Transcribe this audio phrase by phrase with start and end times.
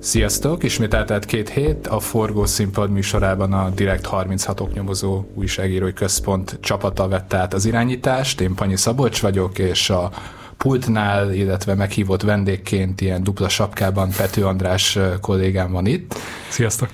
[0.00, 0.62] Sziasztok!
[0.62, 7.08] Ismét eltelt két hét a Forgó Színpad műsorában a Direkt 36 nyomozó újságírói központ csapata
[7.08, 8.40] vette át az irányítást.
[8.40, 10.10] Én Panyi Szabolcs vagyok, és a
[10.56, 16.14] pultnál, illetve meghívott vendégként ilyen dupla sapkában Pető András kollégám van itt.
[16.48, 16.88] Sziasztok!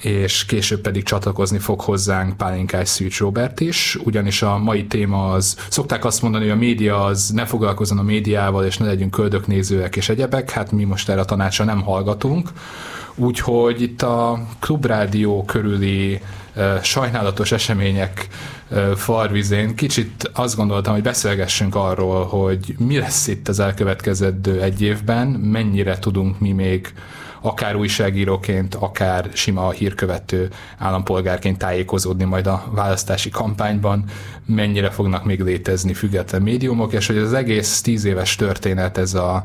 [0.00, 5.56] És később pedig csatlakozni fog hozzánk Pálinkás Szűcs Robert is, ugyanis a mai téma az,
[5.68, 9.96] szokták azt mondani, hogy a média az ne foglalkozzon a médiával, és ne legyünk köldöknézőek
[9.96, 12.50] és egyebek, hát mi most erre a tanácsra nem hallgatunk,
[13.14, 16.20] úgyhogy itt a klubrádió körüli
[16.56, 18.28] uh, sajnálatos események
[18.94, 25.28] farvizén kicsit azt gondoltam, hogy beszélgessünk arról, hogy mi lesz itt az elkövetkező egy évben,
[25.28, 26.92] mennyire tudunk mi még
[27.46, 34.04] akár újságíróként, akár sima hírkövető állampolgárként tájékozódni majd a választási kampányban,
[34.46, 39.44] mennyire fognak még létezni független médiumok, és hogy az egész tíz éves történet, ez a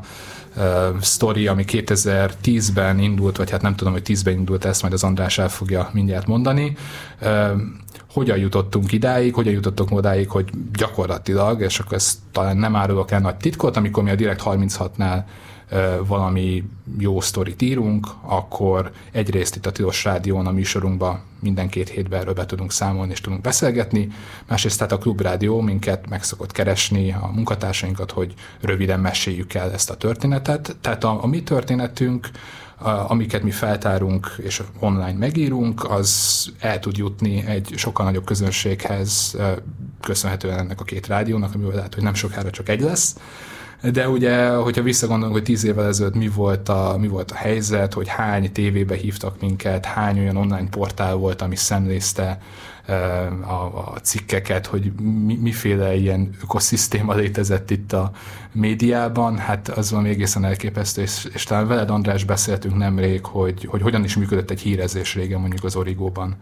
[0.56, 0.62] uh,
[1.00, 5.38] sztori, ami 2010-ben indult, vagy hát nem tudom, hogy 10-ben indult, ezt majd az András
[5.38, 6.76] el fogja mindjárt mondani.
[7.20, 7.50] Uh,
[8.12, 13.20] hogyan jutottunk idáig, hogyan jutottunk odáig, hogy gyakorlatilag, és akkor ezt talán nem árulok el
[13.20, 15.22] nagy titkot, amikor mi a Direkt 36-nál
[16.06, 16.64] valami
[16.98, 22.34] jó sztorit írunk, akkor egyrészt itt a Tilos Rádión a műsorunkban minden két hétben erről
[22.34, 24.08] be tudunk számolni és tudunk beszélgetni,
[24.48, 29.90] másrészt tehát a Klubrádió minket meg szokott keresni, a munkatársainkat, hogy röviden meséljük el ezt
[29.90, 30.76] a történetet.
[30.80, 32.30] Tehát a, a mi történetünk,
[33.06, 39.36] amiket mi feltárunk és online megírunk, az el tud jutni egy sokkal nagyobb közönséghez,
[40.00, 43.16] köszönhetően ennek a két rádiónak, amivel lehet, hogy nem sokára csak egy lesz
[43.90, 47.92] de ugye, hogyha visszagondolunk, hogy tíz évvel ezelőtt mi volt, a, mi volt a helyzet,
[47.92, 52.38] hogy hány tévébe hívtak minket, hány olyan online portál volt, ami szemlézte
[53.46, 53.52] a,
[53.94, 58.10] a cikkeket, hogy mi, miféle ilyen ökoszisztéma létezett itt a
[58.52, 63.82] médiában, hát az van egészen elképesztő, és, és talán veled András beszéltünk nemrég, hogy, hogy
[63.82, 66.36] hogyan is működött egy hírezés régen mondjuk az Origóban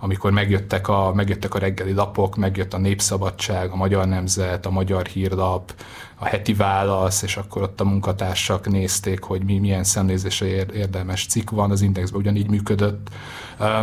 [0.00, 5.06] amikor megjöttek a, megjöttek a reggeli lapok, megjött a Népszabadság, a Magyar Nemzet, a Magyar
[5.06, 5.72] Hírlap,
[6.20, 11.50] a heti válasz, és akkor ott a munkatársak nézték, hogy mi milyen szemlézésre érdemes cikk
[11.50, 13.08] van, az Indexben ugyanígy működött.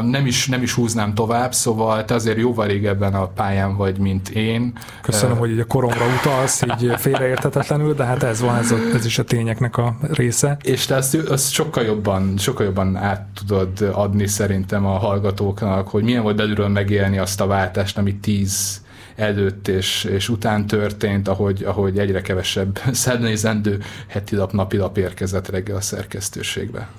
[0.04, 4.30] Nem is, nem is húznám tovább, szóval te azért jóval régebben a pályán vagy, mint
[4.30, 4.74] én.
[5.02, 9.06] Köszönöm, hogy így a koromra utalsz, így félreértetetlenül, de hát ez van, ez, a, ez
[9.06, 10.58] is a tényeknek a része.
[10.62, 16.04] És te azt, azt sokkal jobban, sokkal jobban át tudod adni szerintem a hallgatóknak, hogy
[16.06, 18.84] milyen volt belülről megélni azt a váltást, ami tíz
[19.16, 25.50] előtt és, és után történt, ahogy, ahogy egyre kevesebb szemlézendő heti lap, napi lap érkezett
[25.50, 26.90] reggel a szerkesztőségbe.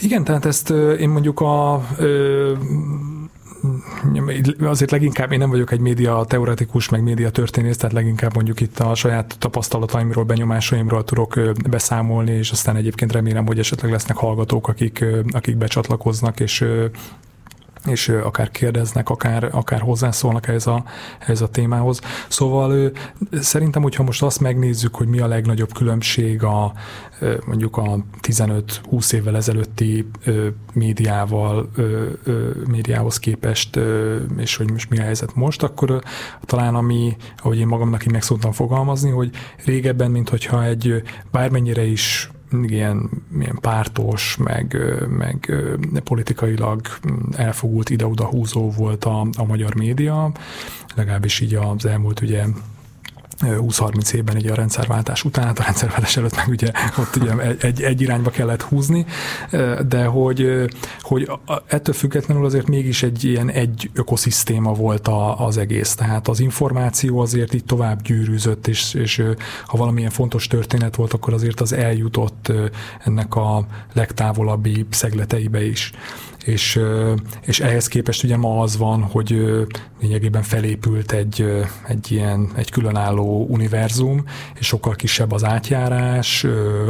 [0.00, 1.86] Igen, tehát ezt én mondjuk a
[4.60, 8.78] azért leginkább én nem vagyok egy média teoretikus, meg média történész, tehát leginkább mondjuk itt
[8.78, 11.40] a saját tapasztalataimról, benyomásaimról tudok
[11.70, 16.64] beszámolni, és aztán egyébként remélem, hogy esetleg lesznek hallgatók, akik, akik becsatlakoznak, és
[17.86, 20.84] és akár kérdeznek, akár, akár hozzászólnak ez a,
[21.18, 22.00] ez a témához.
[22.28, 22.90] Szóval
[23.32, 26.72] szerintem, hogyha most azt megnézzük, hogy mi a legnagyobb különbség a
[27.46, 30.06] mondjuk a 15-20 évvel ezelőtti
[30.72, 31.70] médiával,
[32.66, 33.78] médiához képest,
[34.36, 36.02] és hogy most mi a helyzet most, akkor
[36.44, 39.30] talán ami, ahogy én magamnak így meg szoktam fogalmazni, hogy
[39.64, 42.30] régebben, mint hogyha egy bármennyire is
[42.62, 43.10] ilyen,
[43.40, 44.76] ilyen pártos, meg,
[45.08, 45.52] meg
[46.04, 46.80] politikailag
[47.36, 50.32] elfogult ide-oda húzó volt a, a magyar média,
[50.94, 52.44] legalábbis így az elmúlt ugye
[53.40, 57.82] 20-30 évben ugye a rendszerváltás után, hát a rendszerváltás előtt meg ugye ott ugye egy,
[57.82, 59.06] egy irányba kellett húzni,
[59.88, 60.66] de hogy,
[61.00, 61.30] hogy
[61.66, 67.18] ettől függetlenül azért mégis egy ilyen egy ökoszisztéma volt a, az egész, tehát az információ
[67.18, 69.22] azért így tovább gyűrűzött, és, és
[69.66, 72.52] ha valamilyen fontos történet volt, akkor azért az eljutott
[73.04, 75.92] ennek a legtávolabbi szegleteibe is
[76.44, 76.80] és,
[77.40, 79.44] és ehhez képest ugye ma az van, hogy
[80.00, 81.46] lényegében felépült egy,
[81.86, 84.24] egy ilyen, egy különálló univerzum,
[84.58, 86.46] és sokkal kisebb az átjárás,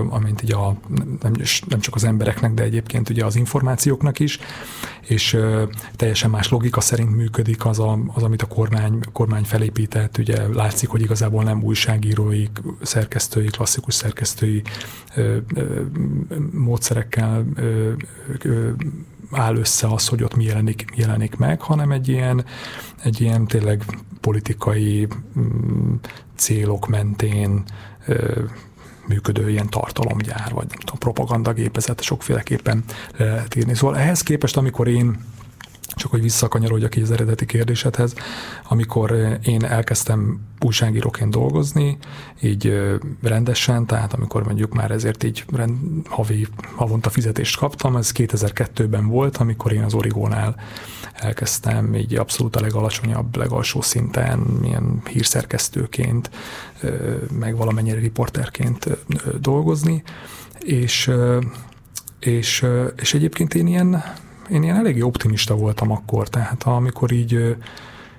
[0.09, 0.77] amint ugye a,
[1.21, 1.33] nem,
[1.69, 4.39] nem csak az embereknek, de egyébként ugye az információknak is,
[5.07, 5.39] és
[5.97, 10.89] teljesen más logika szerint működik az, a, az amit a kormány, kormány felépített, ugye látszik,
[10.89, 12.45] hogy igazából nem újságírói,
[12.83, 14.63] szerkesztői, klasszikus szerkesztői
[15.15, 15.81] ö, ö,
[16.53, 17.93] módszerekkel ö,
[18.43, 18.71] ö,
[19.31, 22.45] áll össze az, hogy ott mi jelenik, jelenik meg, hanem egy ilyen,
[23.03, 23.85] egy ilyen tényleg
[24.21, 25.95] politikai mm,
[26.37, 27.63] célok mentén
[28.07, 28.43] ö,
[29.07, 32.85] működő ilyen tartalomgyár, vagy nem tudom, propagandagépezet, sokféleképpen
[33.17, 33.75] lehet írni.
[33.75, 35.19] Szóval ehhez képest, amikor én
[35.95, 38.15] csak hogy visszakanyarodjak az eredeti kérdésedhez,
[38.69, 41.99] amikor én elkezdtem újságíróként dolgozni,
[42.41, 42.93] így
[43.23, 49.37] rendesen, tehát amikor mondjuk már ezért így rend, havi, havonta fizetést kaptam, ez 2002-ben volt,
[49.37, 50.57] amikor én az Origónál
[51.13, 56.31] elkezdtem így abszolút a legalacsonyabb, legalsó szinten, milyen hírszerkesztőként,
[57.39, 58.89] meg valamennyire riporterként
[59.41, 60.03] dolgozni,
[60.59, 61.11] és,
[62.19, 62.67] és,
[62.97, 64.03] és egyébként én ilyen
[64.51, 67.57] én ilyen eléggé optimista voltam akkor, tehát amikor így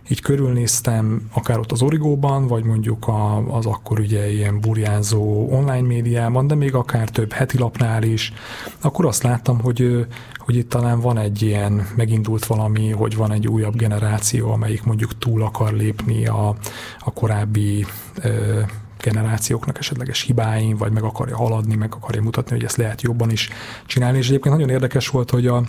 [0.09, 5.87] így körülnéztem, akár ott az Origóban, vagy mondjuk a, az akkor ugye ilyen burjánzó online
[5.87, 8.33] médiában, de még akár több heti lapnál is,
[8.81, 10.07] akkor azt láttam, hogy,
[10.37, 15.17] hogy itt talán van egy ilyen, megindult valami, hogy van egy újabb generáció, amelyik mondjuk
[15.17, 16.55] túl akar lépni a,
[16.99, 17.85] a korábbi
[18.21, 18.61] ö,
[19.01, 23.49] generációknak esetleges hibáin, vagy meg akarja haladni, meg akarja mutatni, hogy ezt lehet jobban is
[23.85, 24.17] csinálni.
[24.17, 25.63] És egyébként nagyon érdekes volt, hogy a,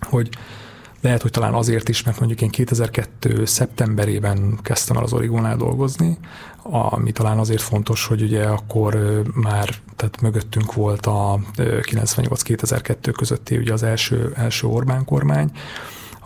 [0.00, 0.28] hogy
[1.00, 3.44] lehet, hogy talán azért is, mert mondjuk én 2002.
[3.44, 6.18] szeptemberében kezdtem el az Origónál dolgozni,
[6.62, 13.72] ami talán azért fontos, hogy ugye akkor már tehát mögöttünk volt a 98-2002 közötti ugye
[13.72, 15.50] az első, első Orbán kormány,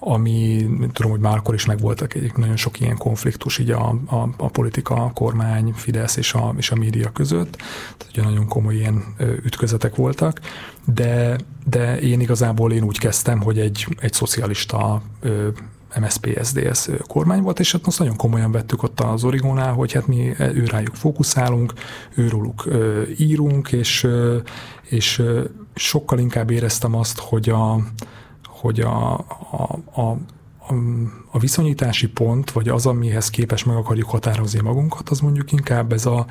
[0.01, 4.29] ami tudom, hogy már akkor is megvoltak egy nagyon sok ilyen konfliktus így a, a,
[4.37, 7.57] a politika, a kormány, Fidesz és a, és a média között.
[7.97, 9.05] Tehát ugye nagyon komoly ilyen
[9.45, 10.41] ütközetek voltak,
[10.85, 15.03] de, de én igazából én úgy kezdtem, hogy egy, egy szocialista
[16.01, 20.07] MSZP SDS kormány volt, és hát azt nagyon komolyan vettük ott az Origónál, hogy hát
[20.07, 21.73] mi ő rájuk fókuszálunk,
[22.15, 22.69] őróluk
[23.19, 24.07] írunk, és,
[24.89, 25.23] és
[25.75, 27.81] sokkal inkább éreztem azt, hogy a,
[28.61, 30.17] hogy a, a, a,
[31.31, 36.07] a viszonyítási pont, vagy az, amihez képes meg akarjuk határozni magunkat, az mondjuk inkább ez
[36.07, 36.27] a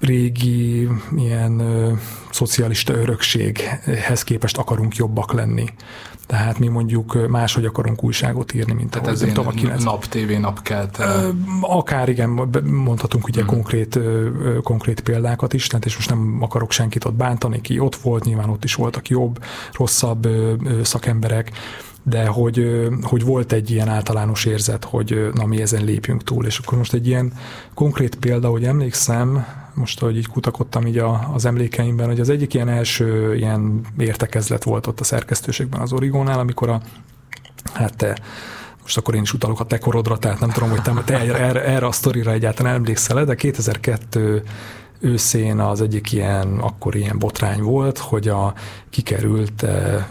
[0.00, 1.92] régi ilyen ö,
[2.30, 5.64] szocialista örökséghez képest akarunk jobbak lenni.
[6.28, 9.82] Tehát mi mondjuk máshogy akarunk újságot írni, mint Tehát ez tudom, a 90...
[9.84, 10.98] nap, TV, napkelt.
[11.60, 12.28] Akár igen,
[12.64, 13.50] mondhatunk ugye hmm.
[13.50, 13.98] konkrét,
[14.62, 18.50] konkrét példákat is, tehát és most nem akarok senkit ott bántani, ki ott volt, nyilván
[18.50, 20.28] ott is voltak jobb, rosszabb
[20.82, 21.52] szakemberek,
[22.02, 26.58] de hogy, hogy volt egy ilyen általános érzet, hogy na mi ezen lépjünk túl, és
[26.58, 27.32] akkor most egy ilyen
[27.74, 29.46] konkrét példa, hogy emlékszem,
[29.78, 34.64] most, hogy így kutakodtam így a, az emlékeimben, hogy az egyik ilyen első ilyen értekezlet
[34.64, 36.80] volt ott a szerkesztőségben az Origónál, amikor a,
[37.74, 38.18] hát te,
[38.82, 41.64] most akkor én is utalok a te korodra, tehát nem tudom, hogy te, te erre,
[41.64, 44.42] erre a sztorira egyáltalán emlékszel de 2002
[45.00, 48.54] őszén az egyik ilyen, akkor ilyen botrány volt, hogy a,
[48.90, 49.66] kikerült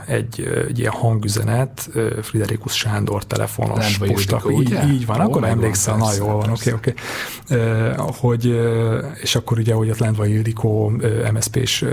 [0.06, 1.90] egy, egy ilyen hangüzenet
[2.22, 4.42] Friderikus Sándor telefonos posta.
[4.50, 6.94] Így, így van, akkor emlékszel, na jól van, oké, oké.
[7.98, 8.60] Hogy,
[9.22, 10.92] és akkor ugye, hogy ott Lendva Ildikó,
[11.34, 11.86] MSZP-s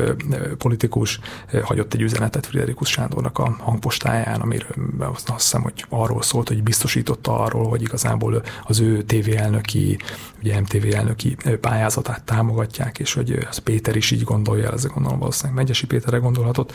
[0.58, 1.20] politikus
[1.62, 7.38] hagyott egy üzenetet Friderikus Sándornak a hangpostáján, amiről azt hiszem, hogy arról szólt, hogy biztosította
[7.38, 9.98] arról, hogy igazából az ő TV elnöki,
[10.42, 15.56] ugye MTV elnöki pályázatát támogatják, és hogy ez Péter is így gondolja, ez gondolom valószínűleg
[15.56, 16.72] Megyesi Péterre gondolhatott,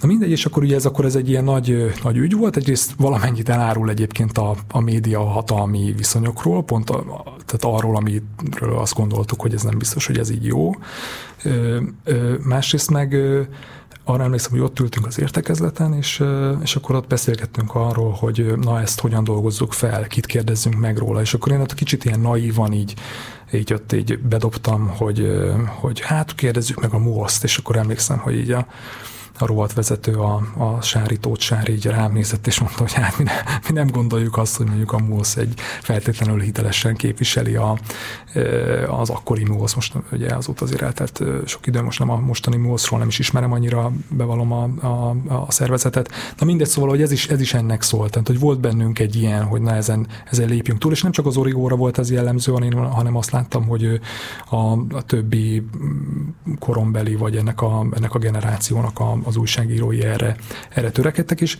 [0.00, 2.92] Na mindegy, és akkor ugye ez akkor ez egy ilyen nagy, nagy ügy volt, egyrészt
[2.96, 9.40] valamennyit elárul egyébként a, a média hatalmi viszonyokról, pont a, tehát arról, amiről azt gondoltuk,
[9.40, 10.70] hogy ez nem biztos, hogy ez így jó.
[11.42, 13.40] Ö, ö, másrészt meg ö,
[14.04, 16.24] arra emlékszem, hogy ott ültünk az értekezleten, és,
[16.62, 21.20] és akkor ott beszélgettünk arról, hogy na ezt hogyan dolgozzuk fel, kit kérdezzünk meg róla,
[21.20, 22.94] és akkor én ott kicsit ilyen naívan így,
[23.52, 28.34] így ott így bedobtam, hogy, hogy hát kérdezzük meg a MUOSzt, és akkor emlékszem, hogy
[28.34, 28.66] így a,
[29.38, 33.24] a rovatvezető, a, a Sári Tóth Sári így rám nézett, és mondta, hogy hát mi,
[33.24, 33.32] ne,
[33.68, 37.78] mi nem gondoljuk azt, hogy mondjuk a MUOSZ egy feltétlenül hitelesen képviseli a,
[38.88, 42.98] az akkori MUOSZ, most ugye azóta azért eltelt sok idő, most nem a mostani MUOSZ-ról
[42.98, 46.10] nem is ismerem annyira, bevallom a, a, a szervezetet.
[46.38, 49.16] Na mindegy, szóval, hogy ez is, ez is ennek szólt, tehát, hogy volt bennünk egy
[49.16, 52.52] ilyen, hogy na ezen, ezen lépjünk túl, és nem csak az origóra volt ez jellemző,
[52.92, 54.00] hanem azt láttam, hogy
[54.50, 54.56] a,
[54.96, 55.66] a többi
[56.58, 60.36] korombeli, vagy ennek a, ennek a generációnak a, az újságírói erre,
[60.68, 61.58] erre törekedtek, és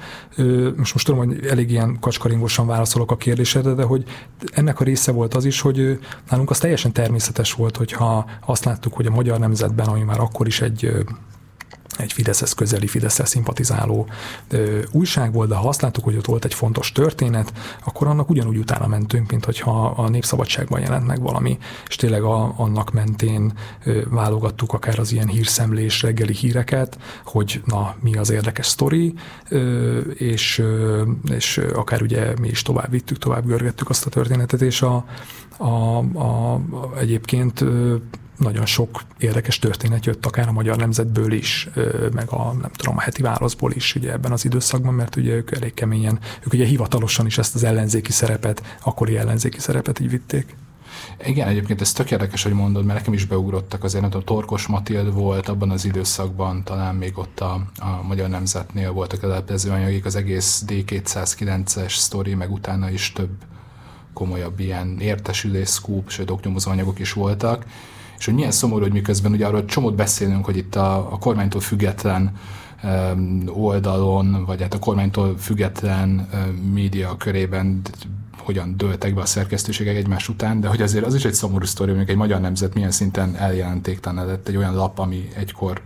[0.77, 4.05] most most tudom, hogy elég ilyen kacskaringosan válaszolok a kérdésedre, de hogy
[4.53, 5.99] ennek a része volt az is, hogy
[6.31, 10.47] nálunk az teljesen természetes volt, hogyha azt láttuk, hogy a magyar nemzetben, ami már akkor
[10.47, 10.91] is egy
[11.99, 14.07] egy Fideszhez közeli, Fideszhez szimpatizáló
[14.49, 17.53] ö, újság volt, de ha azt láttuk, hogy ott volt egy fontos történet,
[17.85, 21.59] akkor annak ugyanúgy utána mentünk, mint hogyha a Népszabadságban jelent meg valami,
[21.89, 23.53] és tényleg a, annak mentén
[23.85, 29.15] ö, válogattuk akár az ilyen hírszemlés reggeli híreket, hogy na, mi az érdekes sztori,
[29.49, 34.63] ö, és, ö, és akár ugye mi is tovább vittük, tovább görgettük azt a történetet,
[34.63, 35.05] és a,
[35.57, 37.65] a, a, a egyébként
[38.43, 41.69] nagyon sok érdekes történet jött, akár a magyar nemzetből is,
[42.13, 45.51] meg a nem tudom, a heti válaszból is ugye ebben az időszakban, mert ugye ők
[45.51, 50.57] elég keményen, ők ugye hivatalosan is ezt az ellenzéki szerepet, akkori ellenzéki szerepet így vitték.
[51.25, 55.13] Igen, egyébként ez tök érdekes, hogy mondod, mert nekem is beugrottak azért, nem Torkos Matild
[55.13, 60.17] volt abban az időszakban, talán még ott a, a Magyar Nemzetnél voltak az anyagik, az
[60.17, 63.31] egész D209-es sztori, meg utána is több
[64.13, 67.65] komolyabb ilyen értesülés, scoop, sőt oknyomozó anyagok is voltak,
[68.23, 71.61] és hogy milyen szomorú, hogy miközben ugye arról csomót beszélünk, hogy itt a, a kormánytól
[71.61, 72.33] független
[73.47, 76.29] oldalon, vagy hát a kormánytól független
[76.73, 77.81] média körében
[78.39, 81.93] hogyan dőltek be a szerkesztőségek egymás után, de hogy azért az is egy szomorú sztori,
[81.93, 85.81] hogy egy magyar nemzet milyen szinten eljelentéktelen lett egy olyan lap, ami egykor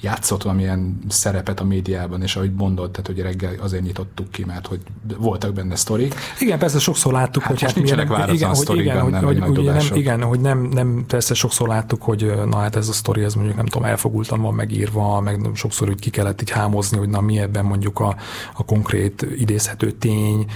[0.00, 4.66] játszott valamilyen szerepet a médiában, és ahogy mondod, tehát hogy reggel azért nyitottuk ki, mert
[4.66, 4.80] hogy
[5.18, 6.14] voltak benne sztorik.
[6.38, 9.64] Igen, persze sokszor láttuk, hát hogy hát nincsenek milyen, igen, hogy, igen, benne, hogy, hogy,
[9.64, 13.34] nem, igen, hogy nem, nem, persze sokszor láttuk, hogy na hát ez a sztori, ez
[13.34, 17.20] mondjuk nem tudom, elfogultan van megírva, meg sokszor úgy ki kellett így hámozni, hogy na
[17.20, 18.16] mi ebben mondjuk a,
[18.54, 20.46] a konkrét idézhető tény,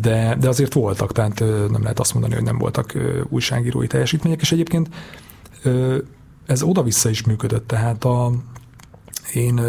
[0.00, 2.94] de, de azért voltak, tehát nem lehet azt mondani, hogy nem voltak
[3.28, 4.88] újságírói teljesítmények, és egyébként
[6.46, 8.32] ez oda-vissza is működött, tehát a,
[9.32, 9.60] én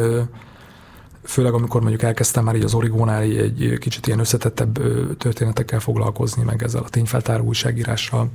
[1.24, 4.80] főleg amikor mondjuk elkezdtem már így az Origónál egy kicsit ilyen összetettebb
[5.18, 8.30] történetekkel foglalkozni, meg ezzel a tényfeltáró újságírással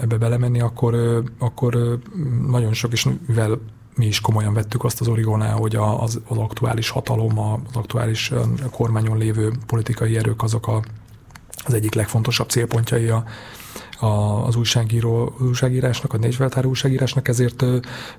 [0.00, 1.98] ebbe belemenni, akkor, akkor
[2.48, 3.58] nagyon sok, és mivel
[3.94, 8.32] mi is komolyan vettük azt az Origónál, hogy az, az aktuális hatalom, az aktuális
[8.70, 10.82] kormányon lévő politikai erők azok a,
[11.64, 13.24] az egyik legfontosabb célpontjai a,
[13.98, 14.06] a,
[14.46, 17.64] az újságíró, újságírásnak, a négyfeltáró újságírásnak, ezért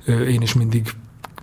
[0.08, 0.94] én is mindig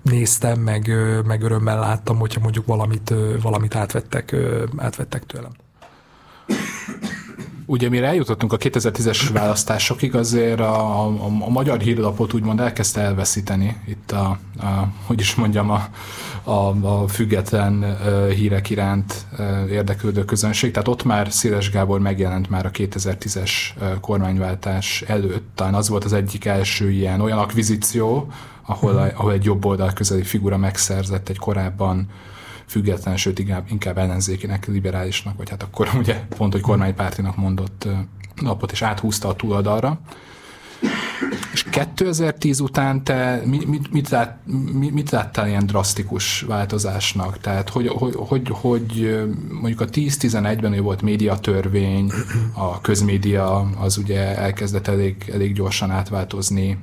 [0.03, 0.91] néztem, meg,
[1.27, 4.37] meg örömmel láttam, hogyha mondjuk valamit, valamit átvettek,
[4.77, 5.53] átvettek tőlem.
[7.67, 11.07] Ugye mire eljutottunk a 2010-es választásokig, azért a, a,
[11.41, 15.89] a magyar hírlapot úgymond elkezdte elveszíteni itt a, a hogy is mondjam, a,
[16.43, 17.97] a, a független
[18.29, 19.27] hírek iránt
[19.71, 20.71] érdeklődő közönség.
[20.71, 25.49] Tehát ott már Széles Gábor megjelent már a 2010-es uh, kormánywáltás előtt.
[25.55, 28.33] Talán az volt az egyik első ilyen olyan akvizíció,
[28.67, 32.07] ahol, a, ahol egy jobb oldal közeli figura megszerzett egy korábban
[32.67, 37.89] független, sőt inkább, inkább ellenzékinek, liberálisnak, vagy hát akkor ugye pont, hogy kormánypártinak mondott
[38.35, 40.01] napot, és áthúzta a túloldalra.
[41.53, 44.39] És 2010 után te mit, mit, mit, lát,
[44.73, 47.39] mit, mit láttál ilyen drasztikus változásnak?
[47.39, 52.13] Tehát, hogy, hogy, hogy, hogy mondjuk a 10-11-ben volt médiatörvény,
[52.53, 56.79] a közmédia az ugye elkezdett elég, elég gyorsan átváltozni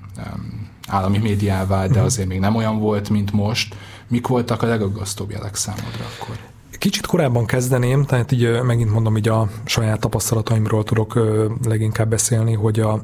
[0.90, 2.06] állami médiává, de mhm.
[2.06, 3.76] azért még nem olyan volt, mint most.
[4.08, 6.38] Mik voltak a legaggasztóbb jelek számodra akkor?
[6.78, 11.20] Kicsit korábban kezdeném, tehát így megint mondom, így a saját tapasztalataimról tudok
[11.64, 13.02] leginkább beszélni, hogy a,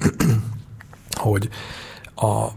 [1.27, 1.49] hogy
[2.15, 2.47] a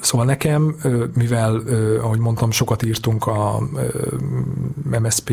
[0.00, 0.76] Szóval nekem,
[1.14, 1.62] mivel,
[2.02, 3.62] ahogy mondtam, sokat írtunk a
[5.00, 5.32] MSP,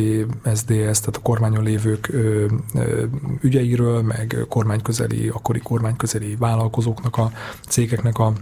[0.56, 2.12] SDS, tehát a kormányon lévők
[3.42, 7.32] ügyeiről, meg kormányközeli, akkori kormányközeli vállalkozóknak, a
[7.68, 8.34] cégeknek a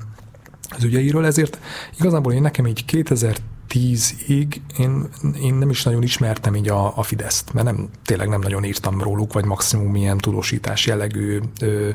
[0.70, 1.60] az ügyeiről, ezért
[2.00, 5.10] igazából én nekem így 2010-ig én,
[5.42, 9.02] én nem is nagyon ismertem így a, a Fideszt, mert nem, tényleg nem nagyon írtam
[9.02, 11.90] róluk, vagy maximum ilyen tudósítás jellegű ö,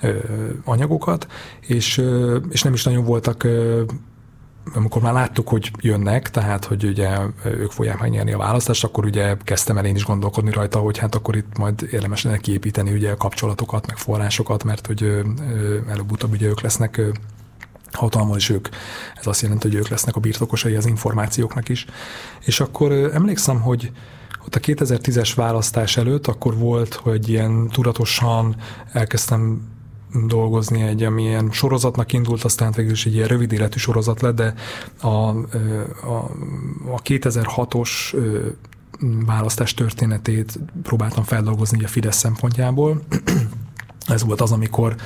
[0.00, 0.18] ö,
[0.64, 1.26] anyagokat,
[1.60, 3.82] és, ö, és nem is nagyon voltak ö,
[4.74, 9.36] amikor már láttuk, hogy jönnek, tehát hogy ugye ők fogják megnyerni a választást, akkor ugye
[9.44, 13.10] kezdtem el én is gondolkodni rajta, hogy hát akkor itt majd érdemes lenne kiépíteni ugye
[13.10, 15.02] a kapcsolatokat, meg forrásokat, mert hogy
[15.88, 17.00] előbb-utóbb ugye ők lesznek
[17.96, 18.68] hatalma, és ők,
[19.14, 21.86] ez azt jelenti, hogy ők lesznek a birtokosai az információknak is.
[22.44, 23.92] És akkor emlékszem, hogy
[24.46, 28.56] ott a 2010-es választás előtt akkor volt, hogy ilyen tudatosan
[28.92, 29.74] elkezdtem
[30.26, 34.34] dolgozni egy, ami ilyen sorozatnak indult, aztán végül is egy ilyen rövid életű sorozat lett,
[34.34, 34.54] de
[35.00, 35.36] a, a,
[36.92, 37.90] a 2006-os
[39.26, 43.02] választás történetét próbáltam feldolgozni a Fidesz szempontjából.
[44.06, 44.96] Ez volt az, amikor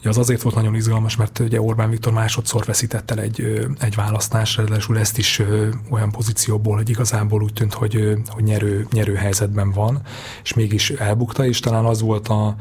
[0.00, 3.94] Ugye az azért volt nagyon izgalmas, mert ugye Orbán Viktor másodszor veszített el egy, egy
[3.94, 5.42] választást, ráadásul ezt is
[5.90, 10.00] olyan pozícióból, hogy igazából úgy tűnt, hogy, hogy nyerő, nyerő helyzetben van,
[10.42, 12.56] és mégis elbukta, és talán az volt a,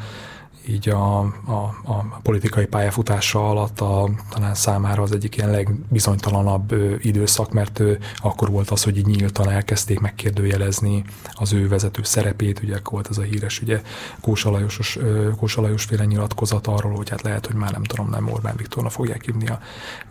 [0.67, 7.51] így a, a, a politikai pályafutása alatt a, talán számára az egyik ilyen legbizonytalanabb időszak,
[7.51, 12.75] mert ö, akkor volt az, hogy így nyíltan elkezdték megkérdőjelezni az ő vezető szerepét, ugye
[12.75, 13.81] akkor volt ez a híres ugye
[14.21, 18.09] Kósa, Lajosos, ö, Kósa Lajos féle nyilatkozat arról, hogy hát lehet, hogy már nem tudom,
[18.09, 19.59] nem Orbán Viktornak fogják hívni a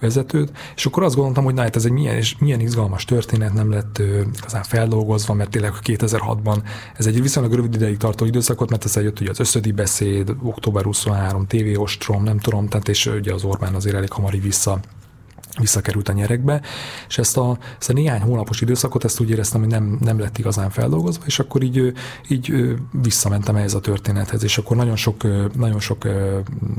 [0.00, 3.52] vezetőt, és akkor azt gondoltam, hogy na hát ez egy milyen, és milyen izgalmas történet,
[3.52, 6.62] nem lett ö, igazán feldolgozva, mert tényleg 2006-ban
[6.96, 10.84] ez egy viszonylag rövid ideig tartó időszakot, mert ez jött ugye az összödi beszéd, október
[10.84, 14.80] 23, TV Ostrom, nem tudom, tehát és ugye az Orbán azért elég hamar vissza
[15.58, 16.60] visszakerült a nyerekbe,
[17.08, 20.38] és ezt a, ezt a néhány hónapos időszakot ezt úgy éreztem, hogy nem, nem lett
[20.38, 21.92] igazán feldolgozva, és akkor így,
[22.28, 25.22] így visszamentem ehhez a történethez, és akkor nagyon sok,
[25.56, 26.06] nagyon sok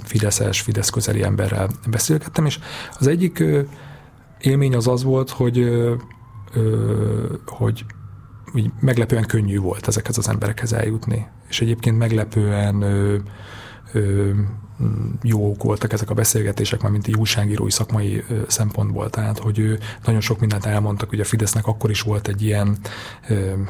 [0.03, 2.59] Fideszes, Fidesz közeli emberrel beszélgettem, és
[2.99, 3.43] az egyik
[4.39, 5.69] élmény az az volt, hogy,
[7.45, 7.85] hogy
[8.79, 12.83] meglepően könnyű volt ezekhez az emberekhez eljutni, és egyébként meglepően
[15.21, 19.09] jók voltak ezek a beszélgetések, már mint egy újságírói szakmai szempontból.
[19.09, 22.77] Tehát, hogy ő nagyon sok mindent elmondtak, hogy a Fidesznek akkor is volt egy ilyen,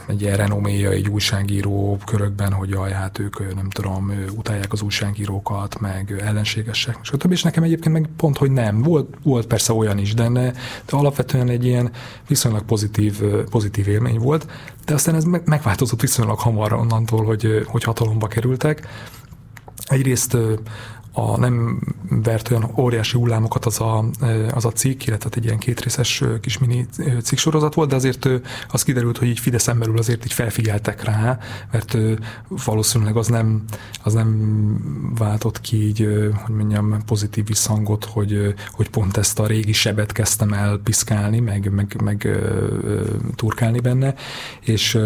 [0.08, 5.80] egy ilyen renoméja egy újságíró körökben, hogy jaj, hát ők nem tudom, utálják az újságírókat,
[5.80, 8.82] meg ellenségesek, és többi, és nekem egyébként meg pont, hogy nem.
[8.82, 11.92] Volt, volt persze olyan is, de, ne, de alapvetően egy ilyen
[12.28, 14.48] viszonylag pozitív, pozitív élmény volt,
[14.86, 18.88] de aztán ez megváltozott viszonylag hamar onnantól, hogy, hogy hatalomba kerültek.
[19.86, 20.38] Egyrészt
[21.12, 24.06] a nem vert olyan óriási hullámokat az a,
[24.54, 26.86] az a cikk, illetve egy ilyen kétrészes kis mini
[27.24, 28.30] cikksorozat volt, de azért
[28.72, 31.40] az kiderült, hogy így Fidesz belül azért így felfigyeltek rá,
[31.72, 31.98] mert
[32.66, 33.64] valószínűleg az nem,
[34.04, 36.08] az nem váltott ki így,
[36.46, 41.72] hogy mondjam, pozitív visszhangot, hogy, hogy pont ezt a régi sebet kezdtem el piszkálni, meg,
[41.72, 42.40] meg, meg
[43.36, 44.14] turkálni benne,
[44.60, 44.98] és,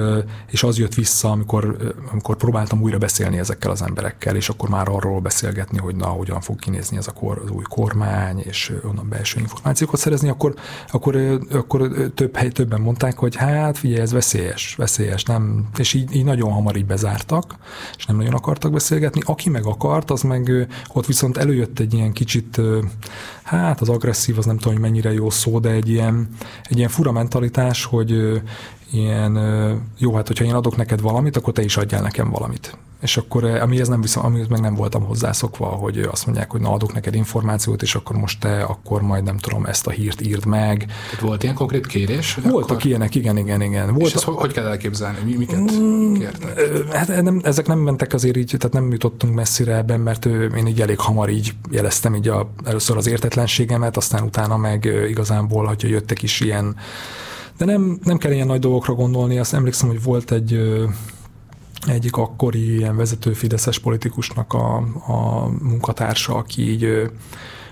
[0.52, 4.88] és az jött vissza, amikor, amikor próbáltam újra beszélni ezekkel az emberekkel, és akkor már
[4.90, 9.10] arról beszélgetni, hogy na, hogyan fog kinézni ez a kor, az új kormány, és onnan
[9.10, 10.54] belső információkat szerezni, akkor,
[10.92, 16.16] akkor, akkor több hely, többen mondták, hogy hát figyelj, ez veszélyes, veszélyes, nem, és így,
[16.16, 17.56] így nagyon hamar így bezártak,
[17.98, 19.22] és nem nagyon akartak beszélgetni.
[19.26, 22.62] Aki meg akart, az meg ott viszont előjött egy ilyen kicsit,
[23.44, 26.30] hát az agresszív, az nem tudom, hogy mennyire jó szó, de egy ilyen,
[26.64, 28.42] egy ilyen fura mentalitás, hogy
[28.92, 29.40] ilyen,
[29.98, 32.78] jó, hát hogyha én adok neked valamit, akkor te is adjál nekem valamit.
[33.04, 36.72] És akkor, amihez, nem viszont, amihez meg nem voltam hozzászokva, hogy azt mondják, hogy na
[36.72, 40.46] adok neked információt, és akkor most te, akkor majd nem tudom, ezt a hírt írd
[40.46, 40.78] meg.
[40.78, 42.36] Tehát volt ilyen konkrét kérés?
[42.44, 42.86] Voltak akkor...
[42.86, 43.94] ilyenek, igen, igen, igen.
[43.94, 45.18] Volt és ezt hogy kell elképzelni?
[45.26, 46.92] Mi, miket mm, kértek?
[46.92, 50.82] Hát nem, ezek nem mentek azért így, tehát nem jutottunk messzire ebben, mert én így
[50.82, 56.22] elég hamar így jeleztem így a, először az értetlenségemet, aztán utána meg igazából, hogyha jöttek
[56.24, 56.76] is ilyen
[57.58, 60.60] de nem, nem kell ilyen nagy dolgokra gondolni, azt emlékszem, hogy volt egy
[61.88, 64.76] egyik akkori ilyen vezető fideszes politikusnak a,
[65.08, 67.12] a munkatársa, aki így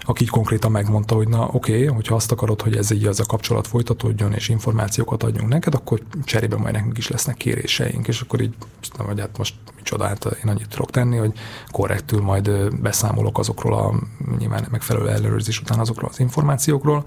[0.05, 3.19] aki így konkrétan megmondta, hogy na oké, okay, hogyha azt akarod, hogy ez így az
[3.19, 8.21] a kapcsolat folytatódjon, és információkat adjunk neked, akkor cserébe majd nekünk is lesznek kéréseink, és
[8.21, 8.55] akkor így,
[8.97, 11.33] nem vagy hát most micsoda, hát én annyit tudok tenni, hogy
[11.71, 13.93] korrektül majd beszámolok azokról a
[14.37, 17.05] nyilván megfelelő ellenőrzés után azokról az információkról.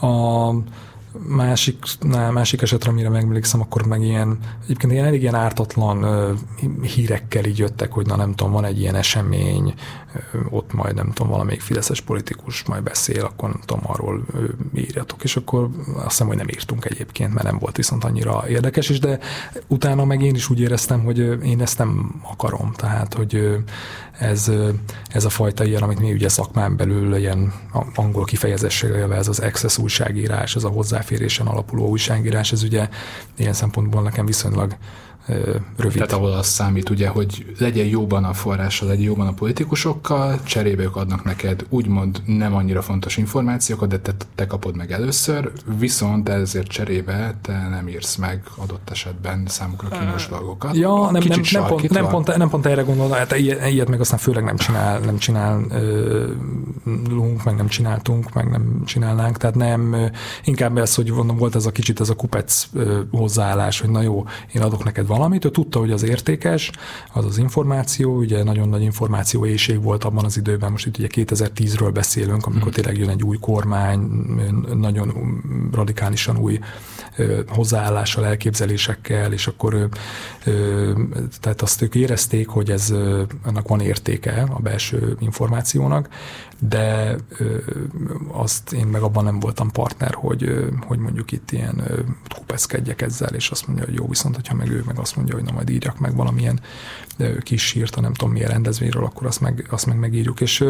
[0.00, 0.48] A,
[1.28, 6.38] másik, na, másik esetre, amire megemlékszem, akkor meg ilyen, egyébként ilyen elég ilyen ártatlan
[6.82, 9.74] hírekkel így jöttek, hogy na nem tudom, van egy ilyen esemény,
[10.50, 14.24] ott majd nem tudom, valamelyik fideszes politikus majd beszél, akkor nem tudom, arról
[14.74, 18.88] írjatok, és akkor azt hiszem, hogy nem írtunk egyébként, mert nem volt viszont annyira érdekes,
[18.88, 19.18] és de
[19.66, 23.62] utána meg én is úgy éreztem, hogy én ezt nem akarom, tehát, hogy
[24.18, 24.50] ez,
[25.08, 27.52] ez a fajta ilyen, amit mi ugye szakmán belül ilyen
[27.94, 32.88] angol kifejezéssel ez az access újságírás, ez a hozzáférésen alapuló újságírás, ez ugye
[33.36, 34.76] ilyen szempontból nekem viszonylag
[35.76, 35.92] rövid.
[35.92, 40.82] Tehát ahol az számít ugye, hogy legyen jóban a forrással, legyen jóban a politikusokkal, cserébe
[40.82, 46.28] ők adnak neked úgymond nem annyira fontos információkat, de te, te kapod meg először, viszont
[46.28, 50.76] ezért cserébe te nem írsz meg adott esetben számukra kínos dolgokat.
[50.76, 54.00] Ja, nem, nem, nem, pont, nem, pont, nem pont erre gondolom, hát ilyet, ilyet meg
[54.00, 55.74] aztán főleg nem csinál, nem csinálunk,
[57.44, 60.10] meg nem csináltunk, meg nem csinálnánk, tehát nem,
[60.44, 62.68] inkább ez, hogy mondom, volt ez a kicsit ez a kupec
[63.10, 66.70] hozzáállás, hogy na jó, én adok neked valamit, ő tudta, hogy az értékes,
[67.12, 71.08] az az információ, ugye nagyon nagy információ éjség volt abban az időben, most itt ugye
[71.10, 72.82] 2010-ről beszélünk, amikor hmm.
[72.82, 74.00] tényleg jön egy új kormány,
[74.74, 75.12] nagyon
[75.72, 76.58] radikálisan új
[77.48, 79.88] hozzáállással, elképzelésekkel, és akkor
[81.40, 82.94] tehát azt ők érezték, hogy ez
[83.44, 86.08] annak van értéke a belső információnak,
[86.58, 87.16] de
[88.32, 91.82] azt én meg abban nem voltam partner, hogy, hogy mondjuk itt ilyen
[92.34, 95.44] kupeszkedjek ezzel, és azt mondja, hogy jó, viszont hogyha meg ő meg azt mondja, hogy
[95.44, 96.60] na majd írjak meg valamilyen
[97.42, 100.64] kis sírt, nem tudom milyen rendezvényről, akkor azt meg, azt meg megírjuk, és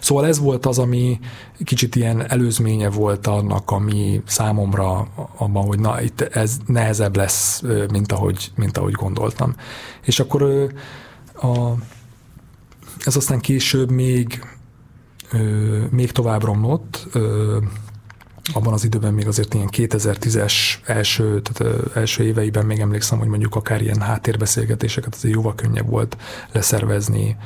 [0.00, 1.18] Szóval ez volt az, ami
[1.64, 8.12] kicsit ilyen előzménye volt annak, ami számomra abban, hogy na, itt ez nehezebb lesz, mint
[8.12, 9.54] ahogy, mint ahogy gondoltam.
[10.02, 10.72] És akkor
[11.34, 11.70] a,
[13.04, 14.44] ez aztán később még,
[15.90, 17.06] még tovább romlott,
[18.52, 20.54] abban az időben még azért ilyen 2010-es
[20.84, 26.16] első, tehát első éveiben még emlékszem, hogy mondjuk akár ilyen háttérbeszélgetéseket azért jóval könnyebb volt
[26.52, 27.36] leszervezni,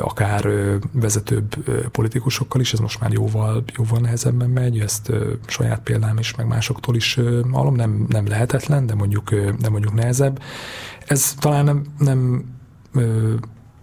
[0.00, 0.48] akár
[0.92, 1.54] vezetőbb
[1.90, 5.12] politikusokkal is, ez most már jóval, jóval nehezebben megy, ezt
[5.46, 7.18] saját példám is, meg másoktól is
[7.50, 10.42] hallom, nem, nem lehetetlen, de mondjuk, de mondjuk nehezebb.
[11.06, 12.44] Ez talán nem, nem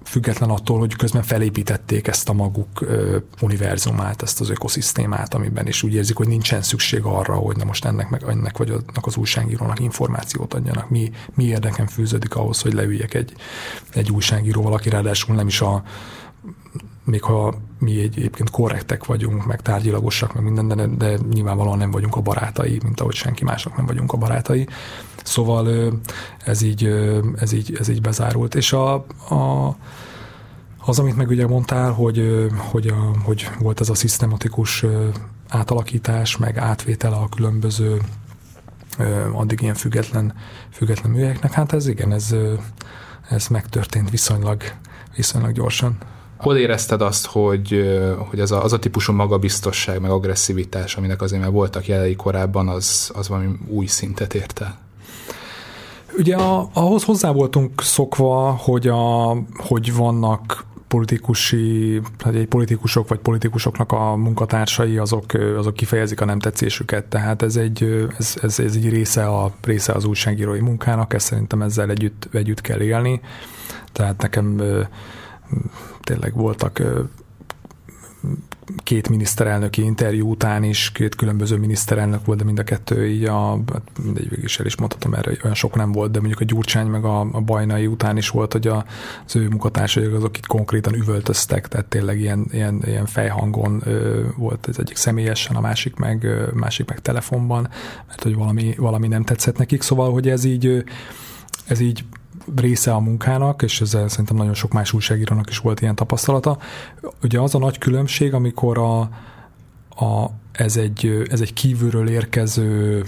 [0.10, 2.86] független attól, hogy közben felépítették ezt a maguk
[3.42, 7.86] univerzumát, ezt az ökoszisztémát, amiben is úgy érzik, hogy nincsen szükség arra, hogy na most
[7.86, 10.90] ennek meg ennek vagy annak az újságírónak információt adjanak.
[10.90, 13.34] Mi, mi érdekem fűződik ahhoz, hogy leüljek egy,
[13.94, 15.84] egy újságíróval, aki ráadásul nem is a
[17.04, 22.16] még ha mi egyébként korrektek vagyunk, meg tárgyilagosak, meg minden, de, de nyilvánvalóan nem vagyunk
[22.16, 24.68] a barátai, mint ahogy senki másnak nem vagyunk a barátai.
[25.30, 25.94] Szóval
[26.46, 26.86] ez így,
[27.36, 28.56] ez így, ez így bezárult.
[28.56, 28.94] És a,
[29.30, 29.76] a
[30.86, 34.86] az, amit meg ugye mondtál, hogy, hogy, a, hogy volt ez a szisztematikus
[35.50, 38.02] átalakítás, meg átvétele a különböző
[39.34, 40.34] addig ilyen független,
[40.72, 42.36] független műhelyeknek, hát ez igen, ez,
[43.30, 44.62] ez megtörtént viszonylag,
[45.16, 45.98] viszonylag gyorsan.
[46.38, 51.42] Hol érezted azt, hogy, hogy az, a, az a típusú magabiztosság, meg agresszivitás, aminek azért
[51.42, 54.89] már voltak jelei korábban, az, az valami új szintet ért el?
[56.20, 63.20] Ugye a, ahhoz hozzá voltunk szokva, hogy, a, hogy vannak politikusi, hát egy politikusok vagy
[63.20, 68.76] politikusoknak a munkatársai azok, azok kifejezik a nem tetszésüket, tehát ez egy, ez, ez, ez
[68.76, 73.22] egy része, a, része az újságírói munkának, ezt szerintem ezzel együtt, együtt kell élni.
[73.92, 74.62] Tehát nekem
[76.02, 76.82] tényleg voltak
[78.84, 83.50] két miniszterelnöki interjú után is, két különböző miniszterelnök volt, de mind a kettő így a,
[83.74, 86.44] hát mindegy, végig is el is mondhatom erre, olyan sok nem volt, de mondjuk a
[86.44, 88.86] Gyurcsány meg a, a Bajnai után is volt, hogy a,
[89.26, 94.68] az ő munkatársai azok itt konkrétan üvöltöztek, tehát tényleg ilyen, ilyen, ilyen fejhangon ö, volt
[94.68, 97.70] ez egyik személyesen, a másik meg, ö, másik meg telefonban,
[98.08, 100.84] mert hogy valami, valami nem tetszett nekik, szóval, hogy ez így
[101.66, 102.04] ez így
[102.56, 106.58] része a munkának, és ezzel szerintem nagyon sok más újságírónak is volt ilyen tapasztalata.
[107.24, 109.00] Ugye az a nagy különbség, amikor a,
[110.06, 113.04] a, ez, egy, ez egy kívülről érkező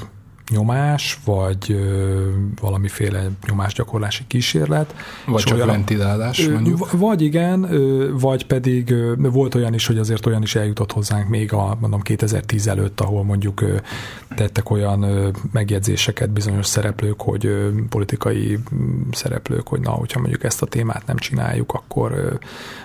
[0.52, 2.30] nyomás, vagy ö,
[2.62, 4.96] valamiféle nyomásgyakorlási kísérlet.
[5.26, 6.92] Vagy csak olyan, ventilálás, mondjuk.
[6.92, 11.30] Vagy igen, ö, vagy pedig ö, volt olyan is, hogy azért olyan is eljutott hozzánk
[11.30, 13.76] még a mondom 2010 előtt, ahol mondjuk ö,
[14.36, 18.60] tettek olyan ö, megjegyzéseket bizonyos szereplők, hogy ö, politikai
[19.12, 22.34] szereplők, hogy na, hogyha mondjuk ezt a témát nem csináljuk, akkor ö,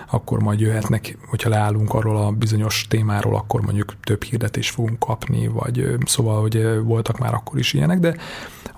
[0.09, 5.47] akkor majd jöhetnek, hogyha leállunk arról a bizonyos témáról, akkor mondjuk több hirdetést fogunk kapni,
[5.47, 8.15] vagy szóval, hogy voltak már akkor is ilyenek, de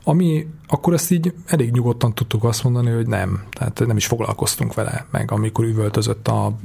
[0.03, 4.73] ami akkor ezt így elég nyugodtan tudtuk azt mondani, hogy nem, tehát nem is foglalkoztunk
[4.73, 6.55] vele, meg amikor üvöltözött a,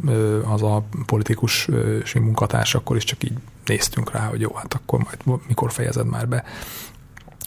[0.45, 1.69] az a politikus
[2.15, 3.33] munkatárs, akkor is csak így
[3.65, 6.45] néztünk rá, hogy jó, hát akkor majd mikor fejezed már be.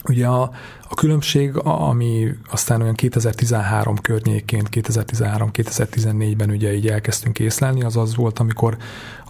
[0.04, 0.42] Ugye a,
[0.88, 8.38] a különbség, ami aztán olyan 2013 környékén, 2013-2014-ben ugye így elkezdtünk észlelni, az az volt,
[8.38, 8.76] amikor,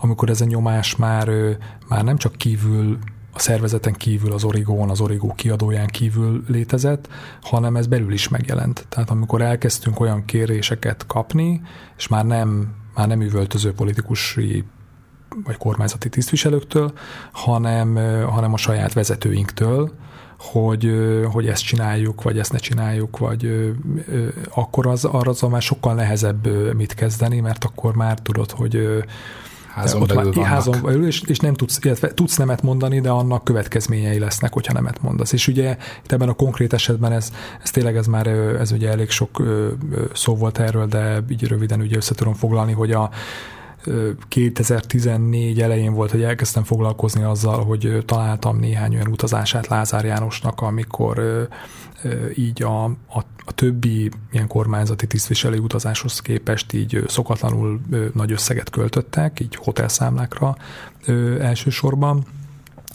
[0.01, 1.31] amikor ez a nyomás már,
[1.89, 2.99] már nem csak kívül
[3.33, 7.09] a szervezeten kívül, az Origón, az Origó kiadóján kívül létezett,
[7.43, 8.87] hanem ez belül is megjelent.
[8.89, 11.61] Tehát amikor elkezdtünk olyan kéréseket kapni,
[11.97, 14.65] és már nem, már nem üvöltöző politikusi
[15.45, 16.93] vagy kormányzati tisztviselőktől,
[17.33, 17.95] hanem,
[18.31, 19.93] hanem a saját vezetőinktől,
[20.39, 20.93] hogy,
[21.33, 23.73] hogy ezt csináljuk, vagy ezt ne csináljuk, vagy
[24.55, 29.05] akkor az, arra az már sokkal nehezebb mit kezdeni, mert akkor már tudod, hogy
[29.69, 33.11] házon ott belül, már, házon belül és, és nem tudsz, illetve tudsz nemet mondani, de
[33.11, 35.33] annak következményei lesznek, hogyha nemet mondasz.
[35.33, 39.11] És ugye itt ebben a konkrét esetben ez, ez tényleg ez már ez ugye elég
[39.11, 39.43] sok
[40.13, 43.11] szó volt erről, de így röviden ugye össze tudom foglalni, hogy a
[44.29, 51.49] 2014 elején volt, hogy elkezdtem foglalkozni azzal, hogy találtam néhány olyan utazását Lázár Jánosnak, amikor
[52.35, 57.81] így a, a, a többi ilyen kormányzati tisztviselő utazáshoz képest így szokatlanul
[58.15, 60.57] nagy összeget költöttek, így hotelszámlákra
[61.41, 62.25] elsősorban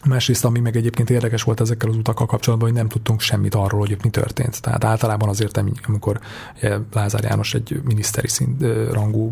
[0.06, 3.80] Másrészt, ami meg egyébként érdekes volt ezekkel az utakkal kapcsolatban, hogy nem tudtunk semmit arról,
[3.80, 4.62] hogy mi történt.
[4.62, 6.20] Tehát általában azért, amikor
[6.94, 9.32] Lázár János egy miniszteri szint, rangú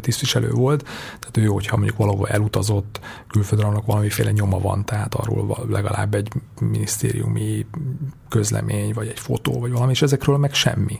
[0.00, 0.82] tisztviselő volt,
[1.18, 6.28] tehát ő, hogyha mondjuk valahol elutazott, külföldre annak valamiféle nyoma van, tehát arról legalább egy
[6.60, 7.66] minisztériumi
[8.28, 10.96] közlemény, vagy egy fotó, vagy valami, és ezekről meg semmi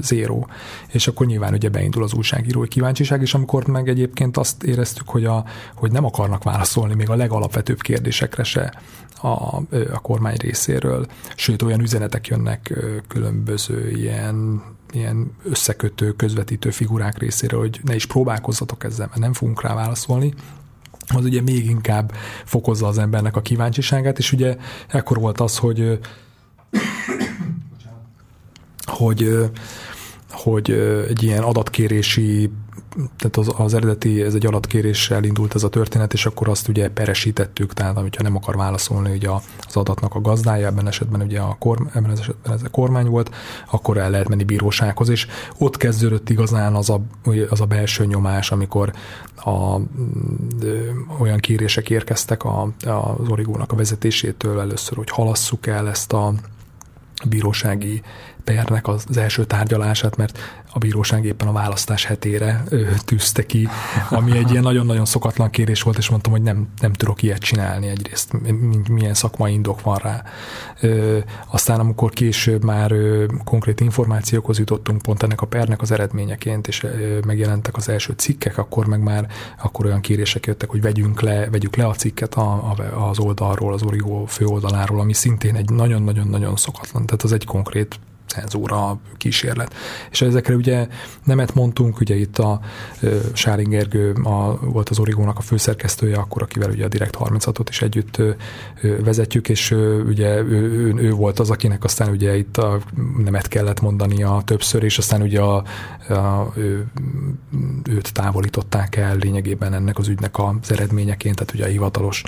[0.00, 0.48] zéró.
[0.88, 5.24] És akkor nyilván ugye beindul az újságírói kíváncsiság, és amikor meg egyébként azt éreztük, hogy,
[5.24, 8.72] a, hogy nem akarnak válaszolni még a legalapvetőbb kérdésekre se
[9.22, 9.56] a,
[9.92, 12.74] a kormány részéről, sőt olyan üzenetek jönnek
[13.08, 14.62] különböző ilyen
[14.92, 20.34] ilyen összekötő, közvetítő figurák részéről, hogy ne is próbálkozzatok ezzel, mert nem fogunk rá válaszolni,
[21.14, 22.12] az ugye még inkább
[22.44, 24.56] fokozza az embernek a kíváncsiságát, és ugye
[24.88, 25.98] ekkor volt az, hogy
[28.90, 29.50] hogy
[30.30, 30.70] hogy
[31.08, 32.50] egy ilyen adatkérési
[33.16, 36.90] tehát az, az eredeti, ez egy adatkéréssel indult ez a történet, és akkor azt ugye
[36.90, 39.28] peresítettük, tehát hogyha nem akar válaszolni ugye
[39.66, 43.06] az adatnak a gazdája, ebben esetben ugye a, korm, ebben az esetben ez a kormány
[43.06, 43.34] volt,
[43.70, 45.26] akkor el lehet menni bírósághoz, és
[45.58, 47.00] ott kezdődött igazán az a,
[47.48, 48.92] az a belső nyomás, amikor
[49.36, 49.76] a,
[50.60, 56.12] ö, olyan kérések érkeztek a, a, az origónak a vezetésétől először, hogy halasszuk el ezt
[56.12, 56.32] a
[57.28, 58.02] bírósági
[58.44, 60.38] pernek az első tárgyalását, mert
[60.72, 62.64] a bíróság éppen a választás hetére
[63.04, 63.68] tűzte ki,
[64.10, 67.88] ami egy ilyen nagyon-nagyon szokatlan kérés volt, és mondtam, hogy nem, nem tudok ilyet csinálni
[67.88, 68.32] egyrészt,
[68.88, 70.22] milyen szakmai indok van rá.
[70.80, 76.68] Ö, aztán amikor később már ö, konkrét információkhoz jutottunk pont ennek a pernek az eredményeként,
[76.68, 79.26] és ö, megjelentek az első cikkek, akkor meg már
[79.62, 83.72] akkor olyan kérések jöttek, hogy vegyünk le, vegyük le a cikket a, a, az oldalról,
[83.72, 87.98] az Origo főoldaláról, ami szintén egy nagyon-nagyon-nagyon szokatlan, tehát az egy konkrét
[88.30, 89.74] cenzúra kísérlet.
[90.10, 90.88] És ezekre ugye
[91.24, 92.60] nemet mondtunk, ugye itt a
[93.32, 93.74] Sáring
[94.22, 98.22] a, volt az Origónak a főszerkesztője, akkor akivel ugye a Direkt 36-ot is együtt
[99.04, 99.70] vezetjük, és
[100.06, 102.78] ugye ő, ő, ő, volt az, akinek aztán ugye itt a
[103.18, 105.64] nemet kellett mondania többször, és aztán ugye a,
[106.08, 106.86] a, ő,
[107.90, 112.22] őt távolították el lényegében ennek az ügynek az eredményeként, tehát ugye a hivatalos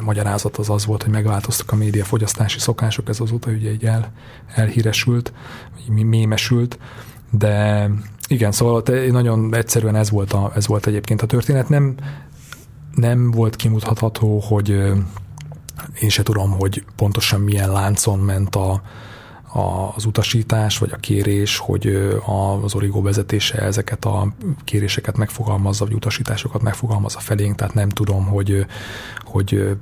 [0.00, 4.12] magyarázat az az volt, hogy megváltoztak a média fogyasztási szokások, ez azóta ugye egy el,
[4.54, 5.32] elhíresült,
[5.88, 6.78] mémesült,
[7.30, 7.88] de
[8.28, 11.68] igen, szóval nagyon egyszerűen ez volt, a, ez volt egyébként a történet.
[11.68, 11.94] Nem,
[12.94, 14.68] nem volt kimutatható, hogy
[16.00, 18.82] én se tudom, hogy pontosan milyen láncon ment a,
[19.52, 21.86] az utasítás, vagy a kérés, hogy
[22.62, 24.32] az origó vezetése ezeket a
[24.64, 28.66] kéréseket megfogalmazza, vagy utasításokat megfogalmazza felénk, tehát nem tudom, hogy,
[29.24, 29.76] hogy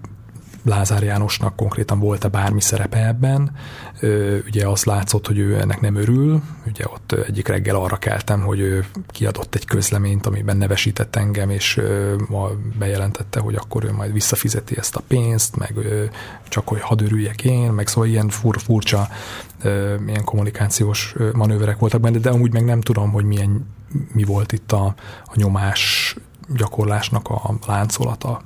[0.65, 3.57] Lázár Jánosnak konkrétan volt-e bármi szerepe ebben.
[4.47, 6.43] Ugye azt látszott, hogy ő ennek nem örül.
[6.67, 11.81] Ugye ott egyik reggel arra keltem, hogy ő kiadott egy közleményt, amiben nevesített engem, és
[12.29, 15.75] ma bejelentette, hogy akkor ő majd visszafizeti ezt a pénzt, meg
[16.49, 19.09] csak hogy hadd örüljek én, meg szóval ilyen fur, furcsa
[20.07, 23.67] ilyen kommunikációs manőverek voltak benne, de amúgy meg nem tudom, hogy milyen,
[24.13, 24.95] mi volt itt a,
[25.25, 26.15] a nyomás
[26.57, 28.43] gyakorlásnak a láncolata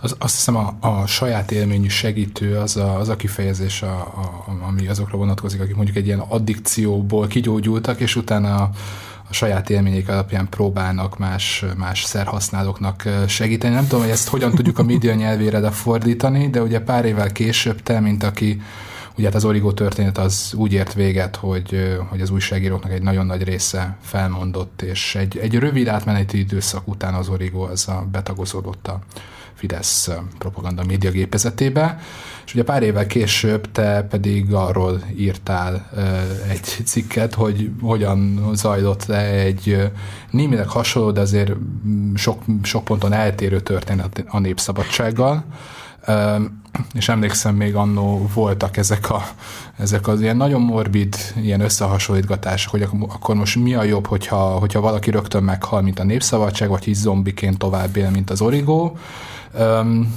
[0.00, 4.44] az, azt hiszem a, a saját élményű segítő az a, az a kifejezés, a, a,
[4.66, 8.70] ami azokra vonatkozik, akik mondjuk egy ilyen addikcióból kigyógyultak, és utána a,
[9.28, 13.74] a saját élmények alapján próbálnak más, más szerhasználóknak segíteni.
[13.74, 17.82] Nem tudom, hogy ezt hogyan tudjuk a média nyelvére fordítani, de ugye pár évvel később
[17.82, 18.60] te, mint aki
[19.16, 23.26] Ugye hát az Origo történet az úgy ért véget, hogy, hogy az újságíróknak egy nagyon
[23.26, 28.88] nagy része felmondott, és egy, egy rövid átmeneti időszak után az Origo az a betagozódott
[28.88, 29.00] a
[29.60, 31.98] Fidesz propaganda média gépezetébe,
[32.46, 35.90] és ugye pár évvel később te pedig arról írtál
[36.48, 39.90] egy cikket, hogy hogyan zajlott le egy
[40.30, 41.52] némileg hasonló, de azért
[42.14, 45.44] sok, sok ponton eltérő történet a népszabadsággal,
[46.94, 49.22] és emlékszem, még annó voltak ezek, a,
[49.78, 54.80] ezek az ilyen nagyon morbid ilyen összehasonlítgatások, hogy akkor most mi a jobb, hogyha, hogyha
[54.80, 58.98] valaki rögtön meghal, mint a népszabadság, vagy így zombiként tovább él, mint az origó.
[59.58, 60.14] Um,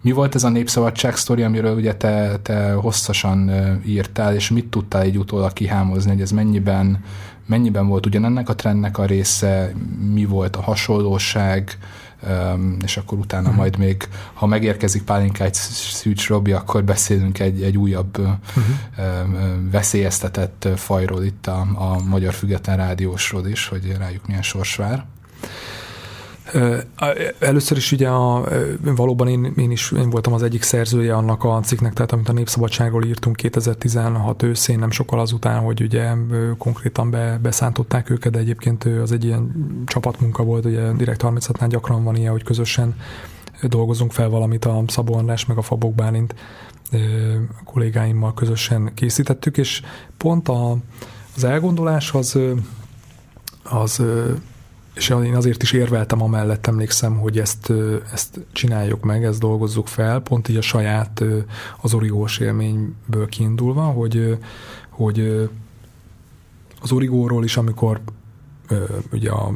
[0.00, 3.50] mi volt ez a népszabadság sztori, amiről ugye te, te hosszasan
[3.86, 7.04] írtál, és mit tudtál így utólag kihámozni, hogy ez mennyiben,
[7.46, 9.72] mennyiben volt ugyanennek a trendnek a része,
[10.12, 11.78] mi volt a hasonlóság,
[12.84, 13.56] és akkor utána uh-huh.
[13.56, 18.34] majd még, ha megérkezik Pálinkágy Szűcs Robi, akkor beszélünk egy, egy újabb uh-huh.
[19.70, 25.04] veszélyeztetett fajról itt a, a Magyar Független Rádiósról is, hogy rájuk milyen sors vár.
[27.38, 28.48] Először is ugye a,
[28.80, 32.32] valóban én, én is én voltam az egyik szerzője annak a cikknek, tehát amit a
[32.32, 36.10] Népszabadságról írtunk 2016 őszén, nem sokkal azután, hogy ugye
[36.58, 39.52] konkrétan be, beszántották őket, de egyébként az egy ilyen
[39.86, 42.94] csapatmunka volt, ugye direkt 36-nál gyakran van ilyen, hogy közösen
[43.62, 46.34] dolgozunk fel valamit a Szabó András meg a Fabok Bálint
[47.64, 49.82] kollégáimmal közösen készítettük, és
[50.16, 50.76] pont a,
[51.36, 52.38] az elgondolás az,
[53.62, 54.02] az
[54.94, 57.72] és én azért is érveltem amellett, emlékszem, hogy ezt,
[58.12, 61.24] ezt csináljuk meg, ezt dolgozzuk fel, pont így a saját
[61.80, 64.38] az origós élményből kiindulva, hogy,
[64.88, 65.48] hogy
[66.80, 68.00] az origóról is, amikor
[69.12, 69.52] ugye a,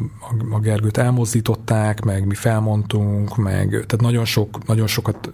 [0.51, 5.31] a Gergőt elmozdították, meg mi felmondtunk, meg tehát nagyon, sok, nagyon sokat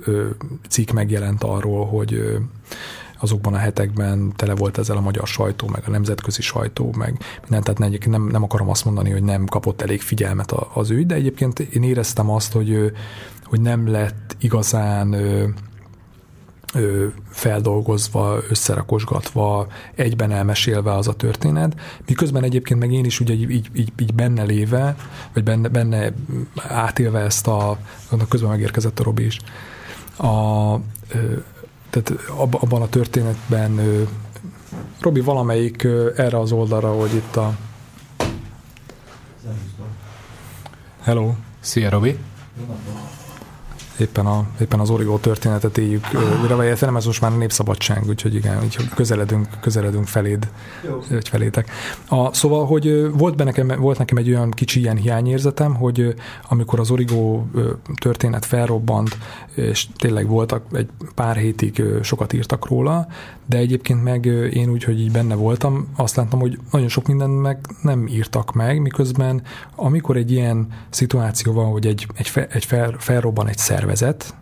[0.68, 2.38] cikk megjelent arról, hogy
[3.22, 7.62] azokban a hetekben tele volt ezzel a magyar sajtó, meg a nemzetközi sajtó, meg minden,
[7.62, 11.58] tehát nem, nem akarom azt mondani, hogy nem kapott elég figyelmet az ügy, de egyébként
[11.58, 12.92] én éreztem azt, hogy,
[13.44, 15.14] hogy nem lett igazán
[17.30, 23.92] feldolgozva, összerakosgatva, egyben elmesélve az a történet, miközben egyébként meg én is ugye így, így,
[23.96, 24.96] így, benne léve,
[25.32, 26.12] vagy benne, benne
[26.68, 27.78] átélve ezt a,
[28.28, 29.38] közben megérkezett a Robi is,
[30.16, 30.74] a,
[31.92, 32.22] tehát
[32.60, 33.80] abban a történetben
[35.00, 35.84] Robi valamelyik
[36.16, 37.56] erre az oldalra, hogy itt a
[41.00, 41.34] Hello.
[41.60, 42.18] Szia, Robi
[43.98, 46.06] éppen, a, éppen az origó történetet éljük
[46.42, 50.48] újra, vagy nem ez most már népszabadság, úgyhogy igen, úgyhogy közeledünk, közeledünk feléd,
[51.08, 51.70] hogy felétek.
[52.08, 56.14] A, szóval, hogy volt, be nekem, volt nekem egy olyan kicsi ilyen hiányérzetem, hogy
[56.48, 57.46] amikor az origó
[58.00, 59.18] történet felrobbant,
[59.54, 63.06] és tényleg voltak egy pár hétig sokat írtak róla,
[63.46, 67.40] de egyébként meg én úgy, hogy így benne voltam, azt láttam, hogy nagyon sok mindent
[67.40, 69.42] meg nem írtak meg, miközben
[69.74, 74.34] amikor egy ilyen szituáció van, hogy egy, egy, fe, egy fel, felrobban egy szervezet,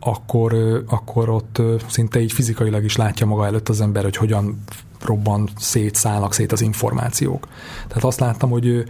[0.00, 4.62] akkor, akkor ott szinte így fizikailag is látja maga előtt az ember, hogy hogyan
[5.04, 7.48] robban szét, szállnak szét az információk.
[7.86, 8.84] Tehát azt láttam, hogy,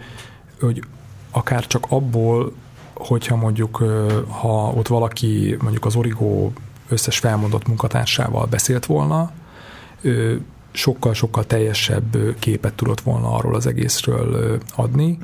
[0.59, 0.83] hogy
[1.31, 2.53] akár csak abból,
[2.93, 3.75] hogyha mondjuk,
[4.27, 6.51] ha ott valaki mondjuk az Origo
[6.89, 9.31] összes felmondott munkatársával beszélt volna,
[10.71, 15.17] sokkal-sokkal teljesebb képet tudott volna arról az egészről adni,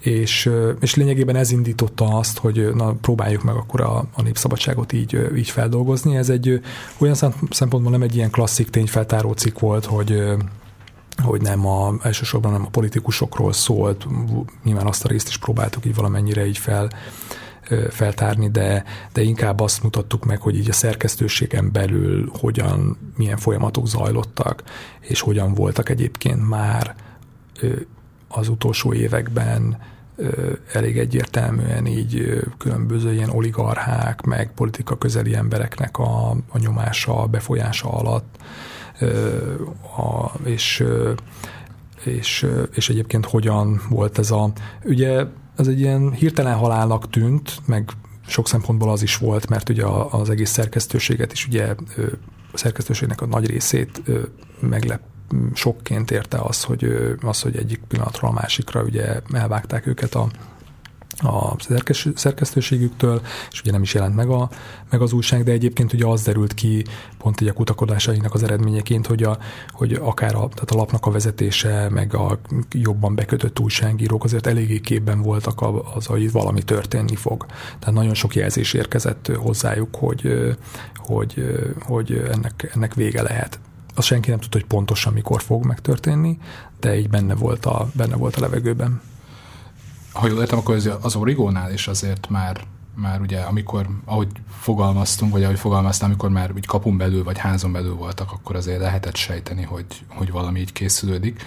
[0.00, 5.18] és, és lényegében ez indította azt, hogy na, próbáljuk meg akkor a, a népszabadságot így,
[5.36, 6.16] így feldolgozni.
[6.16, 6.60] Ez egy
[6.98, 7.14] olyan
[7.50, 10.22] szempontból nem egy ilyen klasszik tényfeltáró cikk volt, hogy
[11.22, 14.06] hogy nem a, elsősorban nem a politikusokról szólt,
[14.64, 16.90] nyilván azt a részt is próbáltuk így valamennyire így fel,
[17.90, 23.86] feltárni, de, de inkább azt mutattuk meg, hogy így a szerkesztőségen belül hogyan, milyen folyamatok
[23.86, 24.62] zajlottak,
[25.00, 26.94] és hogyan voltak egyébként már
[28.30, 29.78] az utolsó években
[30.72, 37.90] elég egyértelműen így különböző ilyen oligarchák, meg politika közeli embereknek a, a nyomása, a befolyása
[37.92, 38.36] alatt,
[39.96, 40.84] a, és,
[42.04, 44.52] és, és egyébként hogyan volt ez a,
[44.84, 45.24] ugye
[45.56, 47.90] ez egy ilyen hirtelen halálnak tűnt, meg
[48.26, 51.74] sok szempontból az is volt, mert ugye az egész szerkesztőséget is ugye
[52.52, 54.02] a szerkesztőségnek a nagy részét
[54.60, 55.00] meglep,
[55.54, 60.28] sokként érte az, hogy, az, hogy egyik pillanatról a másikra ugye elvágták őket a,
[61.22, 61.56] a
[62.14, 64.50] szerkesztőségüktől, és ugye nem is jelent meg, a,
[64.90, 66.84] meg az újság, de egyébként ugye az derült ki
[67.18, 69.38] pont egy a kutakodásainak az eredményeként, hogy, a,
[69.68, 72.38] hogy akár a, tehát a lapnak a vezetése, meg a
[72.70, 75.62] jobban bekötött újságírók azért eléggé képben voltak
[75.94, 77.46] az, hogy valami történni fog.
[77.78, 80.54] Tehát nagyon sok jelzés érkezett hozzájuk, hogy,
[80.96, 81.44] hogy,
[81.80, 83.60] hogy ennek, ennek vége lehet
[83.94, 86.38] az senki nem tudta, hogy pontosan mikor fog megtörténni,
[86.80, 89.00] de így benne volt a, benne volt a levegőben.
[90.12, 92.60] Ha jól értem, akkor az origónál is azért már
[92.94, 97.72] már ugye, amikor, ahogy fogalmaztunk, vagy ahogy fogalmaztam, amikor már úgy kapun belül, vagy házon
[97.72, 101.42] belül voltak, akkor azért lehetett sejteni, hogy, hogy valami így készülődik.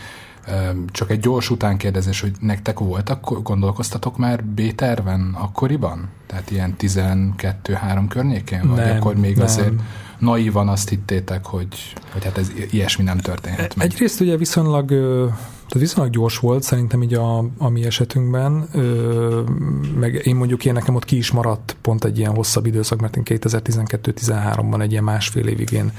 [0.91, 6.09] Csak egy gyors utánkérdezés, hogy nektek voltak, gondolkoztatok már B-terven akkoriban?
[6.25, 8.67] Tehát ilyen 12-3 környékén?
[8.67, 9.45] Vagy nem, akkor még nem.
[9.45, 9.73] azért
[10.23, 13.85] naívan azt hittétek, hogy, hogy hát ez ilyesmi nem történhet meg.
[13.91, 14.93] Egyrészt ugye viszonylag,
[15.73, 18.51] tehát viszonylag gyors volt szerintem így a, a mi esetünkben,
[19.99, 23.15] meg én mondjuk én nekem ott ki is maradt pont egy ilyen hosszabb időszak, mert
[23.15, 25.91] én 2012-13-ban egy ilyen másfél évig én,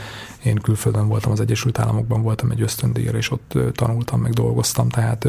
[0.44, 5.28] én külföldön voltam, az Egyesült Államokban voltam egy ösztöndíjra, és ott tanultam, meg dolgoztam, tehát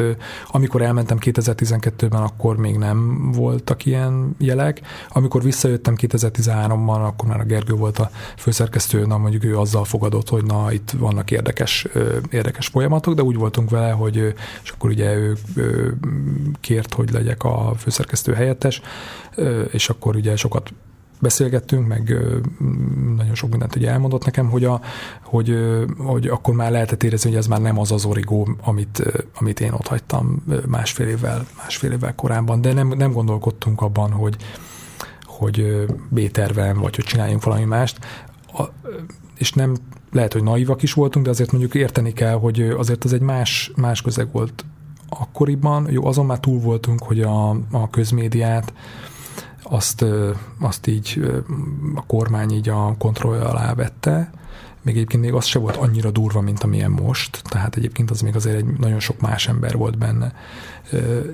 [0.50, 4.80] amikor elmentem 2012-ben, akkor még nem voltak ilyen jelek.
[5.08, 10.28] Amikor visszajöttem 2013-ban, akkor már a Gergő volt a főszerkesztő, na mondjuk ő azzal fogadott,
[10.28, 11.86] hogy na itt vannak érdekes,
[12.30, 15.96] érdekes folyamatok, de úgy voltunk vele, hogy és akkor ugye ő, ő
[16.60, 18.80] kért, hogy legyek a főszerkesztő helyettes,
[19.70, 20.72] és akkor ugye sokat
[21.20, 22.16] beszélgettünk, meg
[23.16, 24.80] nagyon sok mindent ugye elmondott nekem, hogy, a,
[25.22, 25.58] hogy,
[25.98, 29.02] hogy akkor már lehetett érezni, hogy ez már nem az az origó, amit,
[29.34, 34.36] amit én ott hagytam másfél évvel, másfél évvel korábban, de nem, nem gondolkodtunk abban, hogy,
[35.24, 37.98] hogy B-terven, vagy hogy csináljunk valami mást,
[38.52, 38.62] a,
[39.38, 39.76] és nem
[40.12, 43.72] lehet, hogy naivak is voltunk, de azért mondjuk érteni kell, hogy azért az egy más,
[43.76, 44.64] más közeg volt
[45.08, 45.90] akkoriban.
[45.90, 48.72] Jó, azon már túl voltunk, hogy a, a közmédiát
[49.62, 50.04] azt,
[50.60, 51.30] azt így
[51.94, 54.30] a kormány így a kontrollja alá vette,
[54.86, 58.36] még egyébként még az se volt annyira durva, mint amilyen most, tehát egyébként az még
[58.36, 60.32] azért egy nagyon sok más ember volt benne,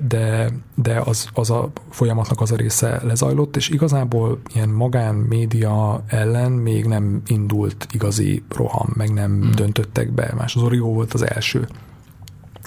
[0.07, 6.03] de, de az, az a folyamatnak az a része lezajlott, és igazából ilyen magán média
[6.07, 9.51] ellen még nem indult igazi roham, meg nem hmm.
[9.51, 11.67] döntöttek be, más az Origo volt az első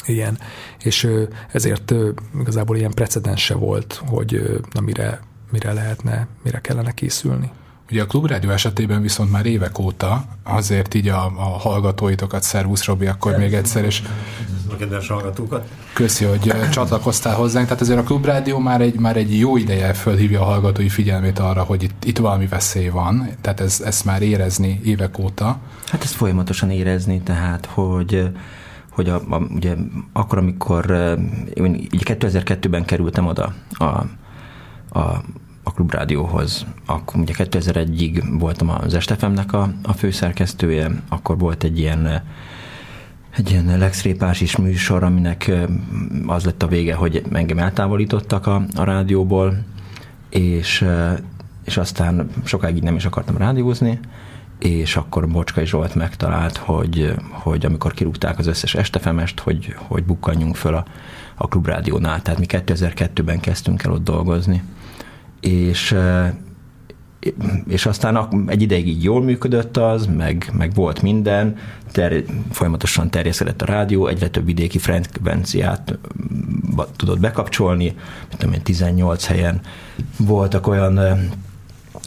[0.07, 0.39] ilyen,
[0.83, 1.09] és
[1.53, 1.95] ezért
[2.41, 7.51] igazából ilyen precedens se volt, hogy na mire, mire lehetne, mire kellene készülni.
[7.91, 13.07] Ugye a Klubrádió esetében viszont már évek óta, azért így a, a hallgatóitokat, szervusz Robi,
[13.07, 13.51] akkor Szervusz.
[13.51, 14.03] még egyszer, és
[14.71, 15.69] a kedves hallgatókat.
[15.93, 17.67] Köszi, hogy csatlakoztál hozzánk.
[17.67, 21.63] Tehát azért a Klubrádió már egy, már egy jó ideje fölhívja a hallgatói figyelmét arra,
[21.63, 23.31] hogy itt, itt valami veszély van.
[23.41, 25.59] Tehát ez, ezt már érezni évek óta.
[25.87, 28.31] Hát ezt folyamatosan érezni, tehát hogy
[28.91, 29.75] hogy a, a, ugye
[30.13, 30.91] akkor, amikor
[31.55, 33.85] én 2002-ben kerültem oda a,
[34.99, 35.23] a,
[35.67, 42.23] a klubrádióhoz, akkor ugye 2001-ig voltam az Estefemnek a, a főszerkesztője, akkor volt egy ilyen
[43.37, 45.53] egy ilyen Lex Répás is műsor, aminek
[46.27, 49.65] az lett a vége, hogy engem eltávolítottak a, a rádióból,
[50.31, 50.85] és,
[51.65, 54.01] és aztán sokáig így nem is akartam rádiózni,
[54.59, 60.57] és akkor Bocskai Zsolt megtalált, hogy, hogy amikor kirúgták az összes estefemest, hogy, hogy bukkanjunk
[60.57, 60.85] föl a,
[61.35, 62.23] a klubrádiónál.
[62.23, 64.63] Tehát mi 2002-ben kezdtünk el ott dolgozni.
[65.41, 65.97] És
[67.69, 71.57] és aztán egy ideig így jól működött az, meg, meg volt minden,
[71.93, 75.99] ter, folyamatosan terjeszkedett a rádió, egyre több vidéki frekvenciát
[76.97, 79.61] tudott bekapcsolni, mint tudom én, 18 helyen
[80.19, 81.01] voltak olyan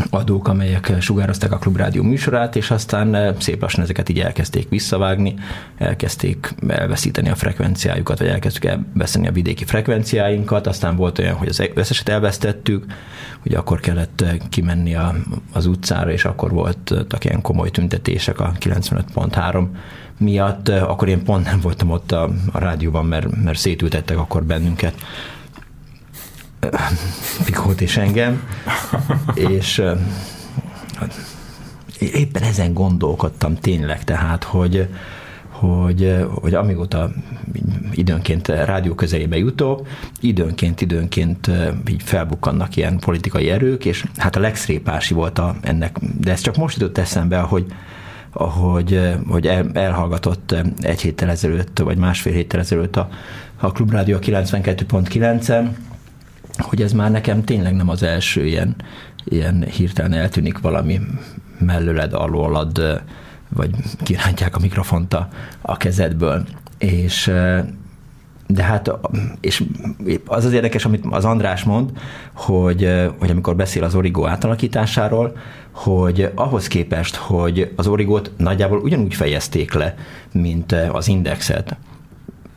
[0.09, 5.35] adók, amelyek sugározták a Klubrádió műsorát, és aztán eh, szép lassan ezeket így elkezdték visszavágni,
[5.77, 11.69] elkezdték elveszíteni a frekvenciájukat, vagy elkezdtük elveszíteni a vidéki frekvenciáinkat, aztán volt olyan, hogy az
[11.73, 12.85] összeset elvesztettük,
[13.41, 15.15] hogy akkor kellett eh, kimenni a,
[15.53, 19.67] az utcára, és akkor voltak ilyen komoly tüntetések a 95.3
[20.17, 24.43] miatt, eh, akkor én pont nem voltam ott a, a rádióban, mert, mert szétültettek akkor
[24.43, 24.93] bennünket
[27.45, 28.43] Pikót és engem,
[29.33, 29.81] és
[31.99, 34.87] éppen ezen gondolkodtam tényleg, tehát, hogy,
[35.49, 37.11] hogy, hogy amióta
[37.91, 39.85] időnként rádió közelébe jutó,
[40.19, 41.51] időnként, időnként
[41.87, 46.41] így felbukkannak ilyen politikai erők, és hát a Lex Répási volt a, ennek, de ez
[46.41, 47.65] csak most jutott eszembe, hogy
[48.31, 53.09] ahogy hogy el, elhallgatott egy héttel ezelőtt, vagy másfél héttel ezelőtt a,
[53.57, 55.67] a Klubrádió 92.9-en,
[56.59, 58.75] hogy ez már nekem tényleg nem az első ilyen,
[59.23, 60.99] ilyen hirtelen eltűnik valami
[61.59, 63.01] mellőled, alólad,
[63.49, 63.69] vagy
[64.03, 65.27] kirántják a mikrofont a,
[65.61, 66.45] a kezedből.
[66.77, 67.31] És
[68.47, 68.91] de hát,
[69.39, 69.63] és
[70.25, 71.91] az az érdekes, amit az András mond,
[72.33, 75.37] hogy, hogy amikor beszél az origó átalakításáról,
[75.71, 79.95] hogy ahhoz képest, hogy az origót nagyjából ugyanúgy fejezték le,
[80.31, 81.77] mint az indexet,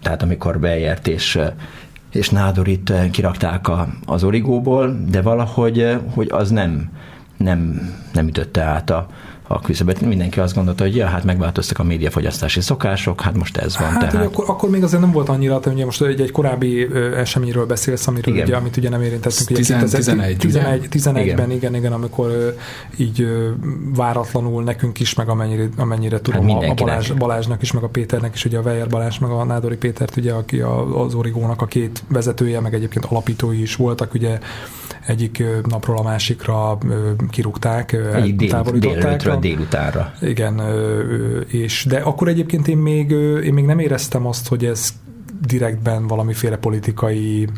[0.02, 1.38] tehát amikor beért és
[2.12, 6.90] és Nádorit eh, kirakták a, az origóból, de valahogy eh, hogy az nem,
[7.36, 9.08] nem, nem ütötte át a,
[9.52, 10.00] a küszöbet.
[10.00, 13.88] Mindenki azt gondolta, hogy ja, hát megváltoztak a médiafogyasztási szokások, hát most ez van.
[13.88, 14.26] Hát, tehát.
[14.26, 18.06] Akkor, akkor, még azért nem volt annyira, te ugye most egy, egy korábbi eseményről beszélsz,
[18.06, 18.46] amiről igen.
[18.46, 19.50] ugye, amit ugye nem érintettünk.
[19.50, 22.56] Ugye 11, 11, 11, ben igen, igen, amikor
[22.96, 23.28] így
[23.94, 27.88] váratlanul nekünk is, meg amennyire, amennyire hát tudom, hát a Balázs, Balázsnak is, meg a
[27.88, 30.60] Péternek is, ugye a Weyer Balázs, meg a Nádori Pétert, ugye, aki
[30.94, 34.38] az Origónak a két vezetője, meg egyébként alapítói is voltak, ugye
[35.06, 36.78] egyik napról a másikra
[37.30, 40.12] kirúgták, Egyik dél, délelőttről délutánra.
[40.20, 40.62] Igen,
[41.46, 43.10] és de akkor egyébként én még,
[43.44, 44.92] én még nem éreztem azt, hogy ez
[45.46, 47.48] direktben valamiféle politikai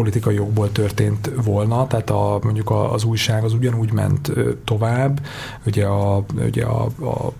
[0.00, 4.32] politikai jogból történt volna, tehát a, mondjuk az újság az ugyanúgy ment
[4.64, 5.20] tovább,
[5.66, 7.32] ugye, a, ugye, a, a,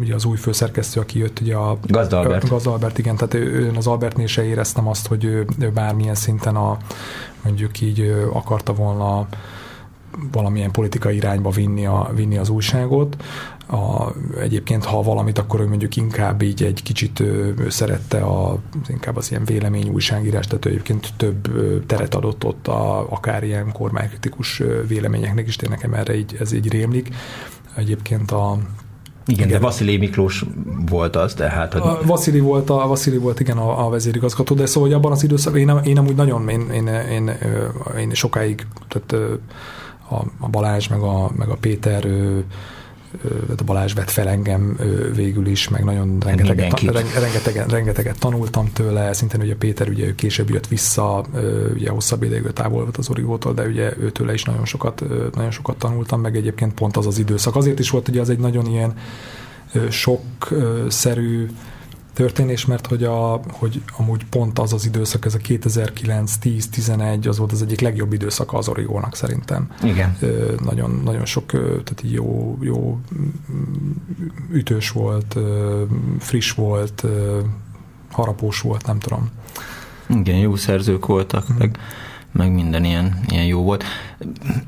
[0.00, 2.48] ugye az új főszerkesztő, aki jött, ugye a Gazda Albert.
[2.48, 6.56] Gazda Albert, igen, tehát ő, az Albertnél se éreztem azt, hogy ő, ő bármilyen szinten
[6.56, 6.76] a,
[7.42, 9.26] mondjuk így akarta volna
[10.32, 13.16] valamilyen politikai irányba vinni, a, vinni az újságot.
[13.66, 18.58] A, egyébként, ha valamit, akkor ő mondjuk inkább így egy kicsit ő, ő szerette a,
[18.88, 21.48] inkább az ilyen vélemény újságírás, tehát ő egyébként több
[21.86, 26.70] teret adott ott a, akár ilyen kormánykritikus véleményeknek is, tényleg nekem erre így, ez így
[26.70, 27.08] rémlik.
[27.76, 28.58] Egyébként a,
[29.26, 30.44] igen, igen, de Vasili Miklós
[30.88, 31.72] volt az, tehát...
[31.72, 31.82] Hogy...
[31.82, 35.22] A Vasili volt, a, Vasili volt igen a, a vezérigazgató, de szóval hogy abban az
[35.22, 37.30] időszakban én, én amúgy nagyon, én, én, én,
[37.98, 39.38] én sokáig, tehát
[40.08, 42.44] a, a Balázs meg a, meg a Péter ő,
[43.64, 44.78] Balázs vett fel engem
[45.14, 50.50] végül is, meg nagyon rengeteget, rengeteget, rengeteget tanultam tőle, szintén ugye Péter ugye ő később
[50.50, 51.24] jött vissza,
[51.74, 55.04] ugye hosszabb ideig távol volt az Origótól, de ugye őtőle is nagyon sokat,
[55.34, 57.56] nagyon sokat tanultam, meg egyébként pont az az időszak.
[57.56, 58.92] Azért is volt, hogy az egy nagyon ilyen
[59.90, 61.48] sok-szerű
[62.14, 67.52] történés, mert hogy, a, hogy amúgy pont az az időszak, ez a 2009-10-11, az volt
[67.52, 69.68] az egyik legjobb időszaka az Origónak szerintem.
[69.82, 70.18] Igen.
[70.64, 73.00] Nagyon, nagyon sok, tehát jó, jó
[74.52, 75.36] ütős volt,
[76.18, 77.04] friss volt,
[78.10, 79.30] harapós volt, nem tudom.
[80.08, 81.56] Igen, jó szerzők voltak, hmm.
[81.56, 81.78] meg,
[82.32, 83.84] meg minden ilyen, ilyen jó volt.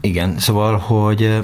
[0.00, 1.42] Igen, szóval, hogy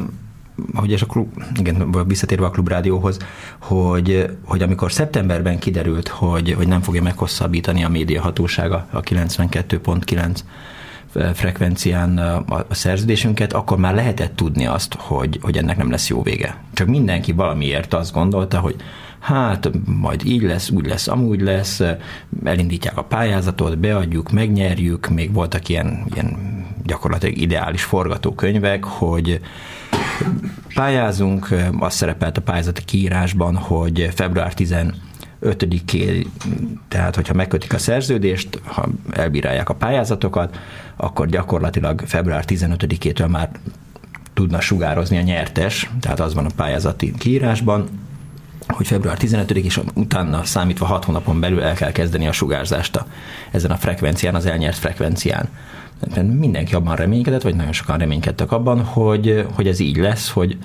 [0.75, 3.17] hogy és a klub, igen, visszatérve a klubrádióhoz,
[3.59, 10.39] hogy, hogy amikor szeptemberben kiderült, hogy, hogy nem fogja meghosszabbítani a médiahatósága a 92.9
[11.35, 16.57] frekvencián a, szerződésünket, akkor már lehetett tudni azt, hogy, hogy ennek nem lesz jó vége.
[16.73, 18.77] Csak mindenki valamiért azt gondolta, hogy
[19.19, 21.83] hát majd így lesz, úgy lesz, amúgy lesz,
[22.45, 26.37] elindítják a pályázatot, beadjuk, megnyerjük, még voltak ilyen, ilyen
[26.85, 29.41] gyakorlatilag ideális forgatókönyvek, hogy
[30.75, 31.49] Pályázunk,
[31.79, 34.97] az szerepelt a pályázati kiírásban, hogy február 15
[36.89, 40.59] tehát hogyha megkötik a szerződést, ha elbírálják a pályázatokat,
[41.03, 43.51] akkor gyakorlatilag február 15-től már
[44.35, 47.89] tudna sugározni a nyertes, tehát az van a pályázati kiírásban,
[48.69, 53.07] hogy február 15 és utána számítva 6 hónapon belül el kell kezdeni a sugárzást a,
[53.51, 55.49] ezen a frekvencián, az elnyert frekvencián.
[56.23, 60.59] Mindenki abban reménykedett, vagy nagyon sokan reménykedtek abban, hogy, hogy ez így lesz, hogy,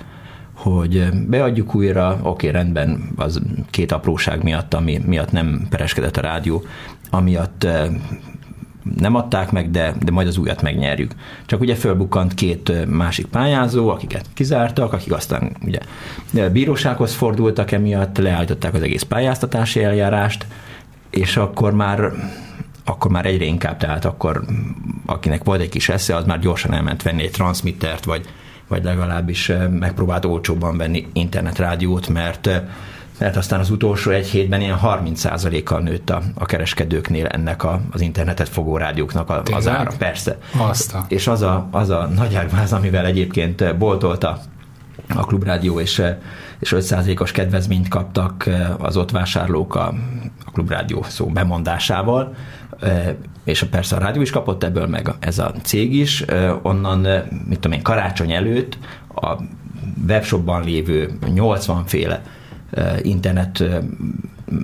[0.54, 6.62] hogy beadjuk újra, oké, rendben, az két apróság miatt, ami miatt nem pereskedett a rádió,
[7.10, 7.66] amiatt
[8.96, 11.12] nem adták meg, de, de majd az újat megnyerjük.
[11.46, 15.78] Csak ugye fölbukkant két másik pályázó, akiket kizártak, akik aztán ugye
[16.50, 20.46] bírósághoz fordultak emiatt, leállították az egész pályáztatási eljárást,
[21.10, 22.12] és akkor már
[22.84, 24.44] akkor már egyre inkább, tehát akkor
[25.06, 28.24] akinek volt egy kis esze, az már gyorsan elment venni egy transmittert, vagy,
[28.68, 32.50] vagy legalábbis megpróbált olcsóbban venni internetrádiót, mert
[33.18, 37.80] eh, mert aztán az utolsó egy hétben ilyen 30%-kal nőtt a, a kereskedőknél ennek a,
[37.90, 39.90] az internetet fogó rádióknak a, az ára.
[39.98, 40.38] Persze.
[40.56, 41.04] Aztán.
[41.08, 44.38] És az a, az a nagy árváz, amivel egyébként eh, boltolta
[45.14, 46.02] a klubrádió, és,
[46.58, 48.48] és 5%-os kedvezményt kaptak
[48.78, 49.94] az ott vásárlók a,
[50.44, 52.34] a klubrádió szó bemondásával,
[53.44, 56.24] és persze a rádió is kapott ebből, meg ez a cég is,
[56.62, 56.98] onnan,
[57.48, 58.78] mit tudom én, karácsony előtt
[59.14, 59.36] a
[60.08, 62.22] webshopban lévő 80 féle
[63.02, 63.64] internet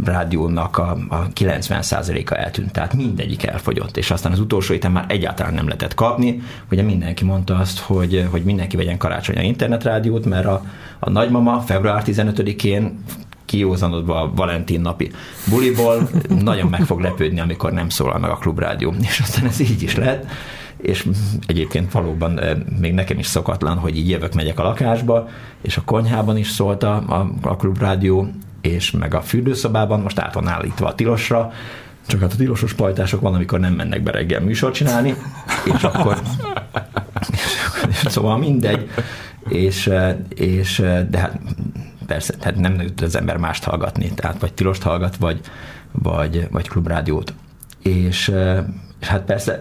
[0.05, 5.55] rádiónak a, a 90%-a eltűnt, tehát mindegyik elfogyott, és aztán az utolsó héten már egyáltalán
[5.55, 10.47] nem lehetett kapni, ugye mindenki mondta azt, hogy, hogy mindenki vegyen karácsony a internetrádiót, mert
[10.47, 10.65] a,
[10.99, 12.99] a nagymama február 15-én
[13.45, 15.11] kiózanodva a Valentin napi
[15.51, 18.95] buliból, nagyon meg fog lepődni, amikor nem szólal meg a klubrádió.
[19.01, 20.27] És aztán ez így is lett,
[20.77, 21.09] és
[21.47, 25.29] egyébként valóban eh, még nekem is szokatlan, hogy így jövök, megyek a lakásba,
[25.62, 28.29] és a konyhában is szólt a, a, klubrádió,
[28.61, 31.53] és meg a fürdőszobában, most át van állítva a tilosra,
[32.07, 35.14] csak hát a tilosos pajtások van, amikor nem mennek be reggel műsort csinálni,
[35.77, 36.20] és akkor
[38.05, 38.91] szóval mindegy,
[39.49, 41.41] és, eh, és eh, de hát
[42.07, 45.41] persze, tehát nem tud az ember mást hallgatni, tehát vagy tilost hallgat, vagy,
[45.93, 47.35] vagy, vagy klubrádiót.
[47.83, 48.33] És,
[49.01, 49.61] és hát persze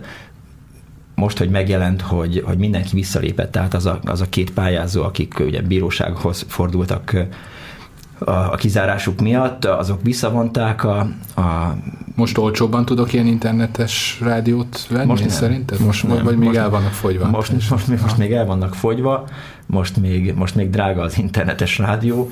[1.15, 5.39] most, hogy megjelent, hogy, hogy mindenki visszalépett, tehát az a, az a két pályázó, akik
[5.39, 7.15] ugye bírósághoz fordultak
[8.25, 10.97] a, a kizárásuk miatt, azok visszavonták a,
[11.35, 11.75] a...
[12.15, 15.31] Most olcsóbban tudok ilyen internetes rádiót venni most nem.
[15.31, 15.79] szerinted?
[15.79, 16.25] Most, most nem.
[16.25, 17.29] Vagy még most, el vannak fogyva?
[17.29, 19.27] Most, most, most, most még el vannak fogyva,
[19.65, 22.29] most még, most még drága az internetes rádió,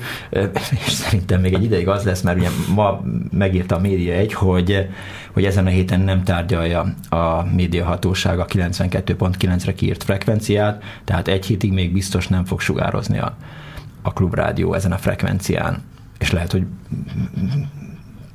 [0.86, 4.88] és szerintem még egy ideig az lesz, mert ugye ma megírta a média egy, hogy,
[5.32, 11.72] hogy ezen a héten nem tárgyalja a médiahatóság a 92.9-re kiírt frekvenciát, tehát egy hétig
[11.72, 13.36] még biztos nem fog sugározni a,
[14.02, 15.82] a klubrádió ezen a frekvencián,
[16.18, 16.66] és lehet, hogy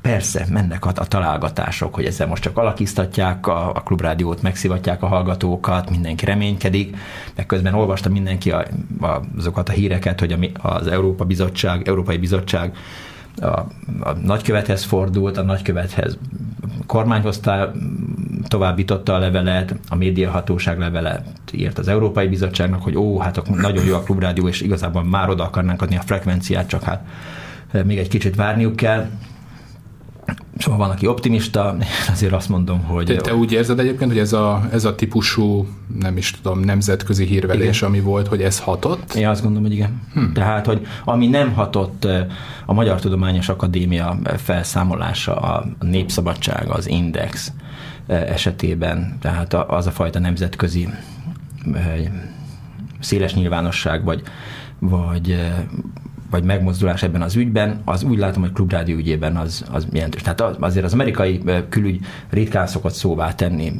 [0.01, 5.07] persze, mennek a, a találgatások, hogy ezzel most csak alakíztatják a, a klubrádiót, megszivatják a
[5.07, 6.97] hallgatókat, mindenki reménykedik,
[7.36, 8.65] de közben olvasta mindenki a,
[9.01, 12.76] a, azokat a híreket, hogy a, az Európa Bizottság, Európai Bizottság
[13.42, 13.48] a,
[14.00, 16.18] a nagykövethez fordult, a nagykövethez
[16.86, 17.40] kormányhoz
[18.48, 23.96] továbbította a levelet, a médiahatóság levelet írt az Európai Bizottságnak, hogy ó, hát nagyon jó
[23.96, 27.06] a klubrádió, és igazából már oda akarnánk adni a frekvenciát, csak hát
[27.84, 29.10] még egy kicsit várniuk kell
[30.58, 31.76] Szóval van, aki optimista,
[32.14, 33.05] azért azt mondom, hogy...
[33.05, 35.68] Te, te úgy érzed egyébként, hogy ez a, ez a típusú,
[35.99, 37.89] nem is tudom, nemzetközi hírvelés, igen.
[37.89, 39.14] ami volt, hogy ez hatott?
[39.14, 40.01] Én azt gondolom, hogy igen.
[40.14, 40.32] Hm.
[40.34, 42.08] Tehát, hogy ami nem hatott
[42.66, 47.51] a Magyar Tudományos Akadémia felszámolása, a Népszabadság, az Index
[48.08, 50.88] esetében, tehát az a fajta nemzetközi
[52.99, 54.22] széles nyilvánosság, vagy,
[54.80, 55.39] vagy
[56.30, 60.22] vagy megmozdulás ebben az ügyben, az úgy látom, hogy klubrádió ügyében az, az jelentős.
[60.22, 62.00] Tehát azért az amerikai külügy
[62.30, 63.74] ritkán szokott szóvá tenni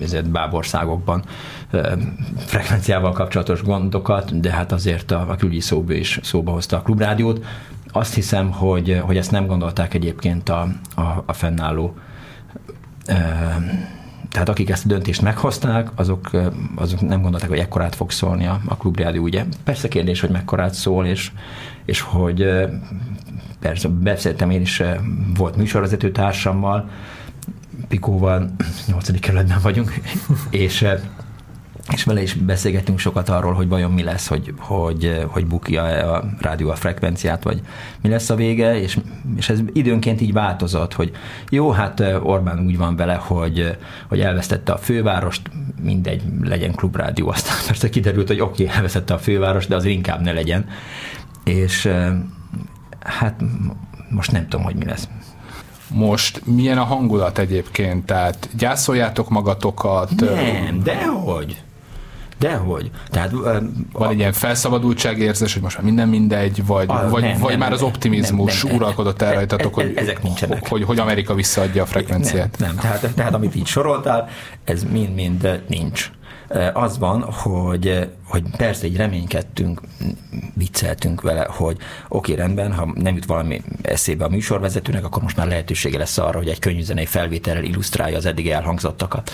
[0.00, 1.24] ezért bábországokban
[2.36, 7.44] frekvenciával kapcsolatos gondokat, de hát azért a, a külügyi szóba is szóba hozta a klubrádiót.
[7.92, 11.94] Azt hiszem, hogy, hogy ezt nem gondolták egyébként a, a, a fennálló
[14.30, 16.30] tehát akik ezt a döntést meghozták, azok,
[16.74, 19.44] azok nem gondolták, hogy ekkorát fog szólni a, a klubrádió, ugye.
[19.64, 21.32] Persze kérdés, hogy mekkorát szól, és,
[21.88, 22.46] és hogy
[23.60, 24.82] persze beszéltem én is,
[25.36, 26.90] volt műsorvezető társammal,
[27.88, 28.50] Pikóval,
[28.86, 29.20] 8.
[29.20, 30.00] kerületben vagyunk,
[30.50, 30.86] és
[31.92, 36.24] és vele is beszélgettünk sokat arról, hogy vajon mi lesz, hogy, hogy, hogy bukja a
[36.40, 37.60] rádió a frekvenciát, vagy
[38.00, 38.98] mi lesz a vége, és,
[39.36, 41.10] és ez időnként így változott, hogy
[41.50, 43.76] jó, hát Orbán úgy van vele, hogy,
[44.08, 45.50] hogy elvesztette a fővárost,
[45.82, 50.20] mindegy, legyen klubrádió, aztán persze kiderült, hogy oké, okay, elvesztette a fővárost, de az inkább
[50.20, 50.68] ne legyen.
[51.48, 51.92] És
[53.00, 53.40] hát
[54.08, 55.08] most nem tudom, hogy mi lesz.
[55.90, 58.06] Most milyen a hangulat egyébként?
[58.06, 60.10] Tehát gyászoljátok magatokat?
[60.20, 61.62] Nem, dehogy.
[62.38, 62.90] Dehogy.
[63.10, 63.30] Tehát,
[63.92, 67.58] Van egy ilyen felszabadultságérzés, hogy most már minden mindegy, vagy, a, vagy, nem, vagy nem,
[67.58, 70.68] már az optimizmus nem, nem, uralkodott el rajtatok, hogy, ezek nincsenek.
[70.68, 72.58] Hogy, hogy Amerika visszaadja a frekvenciát?
[72.58, 72.78] Nem, nem.
[72.78, 74.28] Tehát, tehát amit így soroltál,
[74.64, 76.10] ez mind-mind nincs
[76.72, 79.80] az van, hogy, hogy persze így reménykedtünk,
[80.54, 81.76] vicceltünk vele, hogy
[82.08, 86.38] oké, rendben, ha nem jut valami eszébe a műsorvezetőnek, akkor most már lehetősége lesz arra,
[86.38, 89.30] hogy egy könnyűzenei felvétellel illusztrálja az eddig elhangzottakat,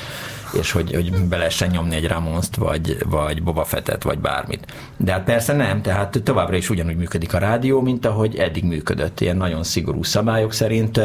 [0.60, 4.72] és hogy, hogy be lehessen nyomni egy Ramonszt, vagy, vagy Boba Fettet, vagy bármit.
[4.96, 9.20] De hát persze nem, tehát továbbra is ugyanúgy működik a rádió, mint ahogy eddig működött,
[9.20, 11.00] ilyen nagyon szigorú szabályok szerint,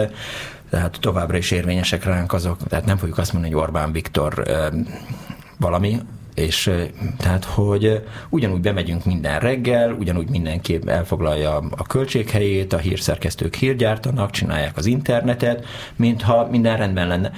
[0.70, 4.44] tehát továbbra is érvényesek ránk azok, tehát nem fogjuk azt mondani, hogy Orbán Viktor
[5.60, 6.00] valami,
[6.40, 6.72] és
[7.18, 14.78] tehát, hogy ugyanúgy bemegyünk minden reggel, ugyanúgy mindenki elfoglalja a költséghelyét, a hírszerkesztők hírgyártanak, csinálják
[14.78, 17.32] az internetet, mintha minden rendben lenne.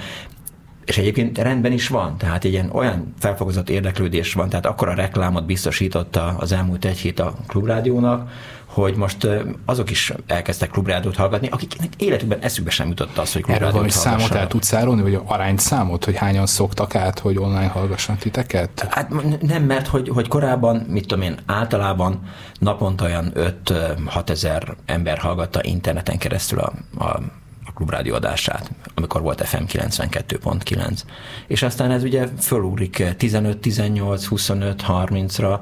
[0.84, 4.94] És egyébként rendben is van, tehát egy ilyen olyan felfogozott érdeklődés van, tehát akkor a
[4.94, 8.30] reklámot biztosította az elmúlt egy hét a klubrádiónak,
[8.72, 9.28] hogy most
[9.64, 14.34] azok is elkezdtek klubrádiót hallgatni, akiknek életükben eszükbe sem jutott az, hogy klubrádiót Erről számot
[14.34, 18.86] el tudsz szárolni, vagy arányt számot, hogy hányan szoktak át, hogy online hallgassanak titeket?
[18.90, 22.22] Hát nem, mert hogy, hogy korábban, mit tudom én, általában
[22.58, 23.32] naponta olyan
[23.64, 27.20] 5-6 ezer ember hallgatta interneten keresztül a, a
[27.64, 31.00] a klubrádió adását, amikor volt FM 92.9.
[31.46, 35.58] És aztán ez ugye fölúrik 15, 18, 25, 30-ra,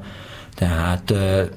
[0.61, 1.13] tehát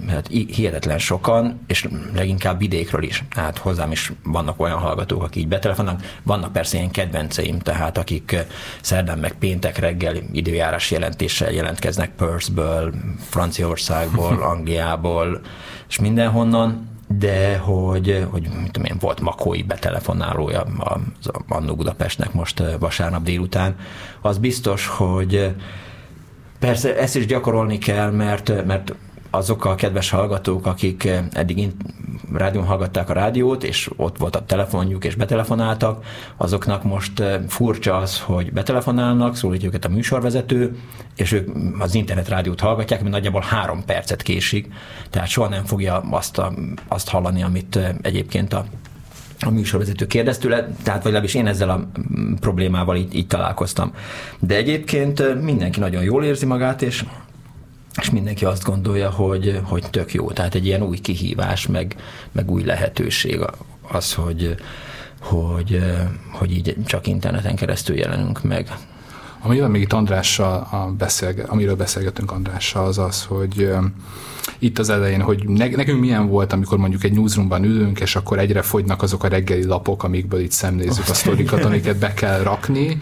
[0.07, 3.23] hát hihetetlen sokan, és leginkább vidékről is.
[3.33, 6.03] Tehát hozzám is vannak olyan hallgatók, akik így betelefonálnak.
[6.23, 8.35] Vannak persze ilyen kedvenceim, tehát akik
[8.81, 12.93] szerdán meg péntek reggel időjárás jelentéssel jelentkeznek Perthből,
[13.29, 15.41] Franciaországból, Angliából,
[15.89, 22.63] és mindenhonnan, de hogy, hogy mit tudom én, volt Makói betelefonálója az Annó Budapestnek most
[22.79, 23.75] vasárnap délután,
[24.21, 25.55] az biztos, hogy
[26.63, 28.95] Persze ezt is gyakorolni kell, mert, mert
[29.29, 31.71] azok a kedves hallgatók, akik eddig
[32.33, 36.05] rádión hallgatták a rádiót, és ott volt a telefonjuk, és betelefonáltak,
[36.37, 40.77] azoknak most furcsa az, hogy betelefonálnak, szólítja őket a műsorvezető,
[41.15, 41.49] és ők
[41.79, 44.73] az internetrádiót hallgatják, ami nagyjából három percet késik,
[45.09, 46.53] tehát soha nem fogja azt, a,
[46.87, 48.65] azt hallani, amit egyébként a
[49.45, 51.89] a műsorvezető kérdez tőle, tehát vagy legalábbis én ezzel a
[52.39, 53.93] problémával így, így találkoztam.
[54.39, 57.05] De egyébként mindenki nagyon jól érzi magát, és
[58.01, 60.31] és mindenki azt gondolja, hogy, hogy tök jó.
[60.31, 61.95] Tehát egy ilyen új kihívás, meg,
[62.31, 63.39] meg új lehetőség
[63.81, 64.55] az, hogy,
[65.19, 65.79] hogy,
[66.31, 68.67] hogy így csak interneten keresztül jelenünk meg.
[69.45, 73.69] Amivel még itt Andrással a beszélge, amiről beszélgetünk Andrással, az az, hogy
[74.59, 78.39] itt az elején, hogy ne, nekünk milyen volt, amikor mondjuk egy newsroomban ülünk, és akkor
[78.39, 83.01] egyre fogynak azok a reggeli lapok, amikből itt szemlézzük a sztorikat, amiket be kell rakni,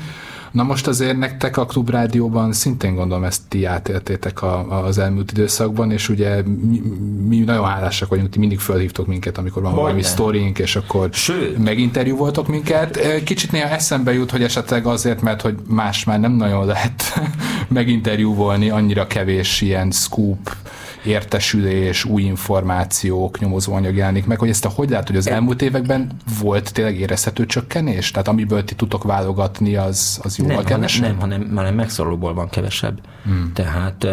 [0.52, 5.92] Na most azért nektek a Klubrádióban szintén gondolom ezt ti átéltétek a, az elmúlt időszakban,
[5.92, 6.82] és ugye mi,
[7.28, 11.10] mi nagyon hálásak vagyunk, ti mindig felhívtok minket, amikor van Hogy valami sztorink, és akkor
[11.12, 11.64] Sőt.
[11.64, 13.00] meginterjú voltok minket.
[13.24, 17.04] Kicsit néha eszembe jut, hogy esetleg azért, mert hogy más már nem nagyon lehet
[17.68, 20.56] meginterjúvolni, annyira kevés ilyen scoop
[21.04, 26.12] értesülés, új információk, nyomozóanyag jelenik meg, hogy ezt a hogy lehet, hogy az elmúlt években
[26.42, 28.12] volt tényleg érezhető csökkenés?
[28.12, 31.04] Tehát amiből ti tudtok válogatni, az, az jóval nem, kevesebb?
[31.04, 33.00] Nem, hanem, hanem megszorulóból van kevesebb.
[33.24, 33.52] Hmm.
[33.54, 34.08] Tehát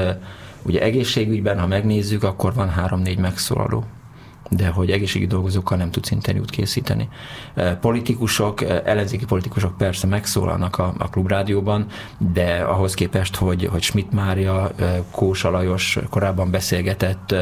[0.63, 3.85] ugye egészségügyben, ha megnézzük, akkor van három-négy megszólaló
[4.49, 7.09] de hogy egészségügyi dolgozókkal nem tudsz interjút készíteni.
[7.81, 11.87] Politikusok, ellenzéki politikusok persze megszólalnak a, a klubrádióban,
[12.19, 14.71] de ahhoz képest, hogy, hogy Schmidt Mária,
[15.11, 17.35] Kósa Lajos korábban beszélgetett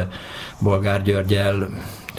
[0.59, 1.69] Bolgár Györgyel,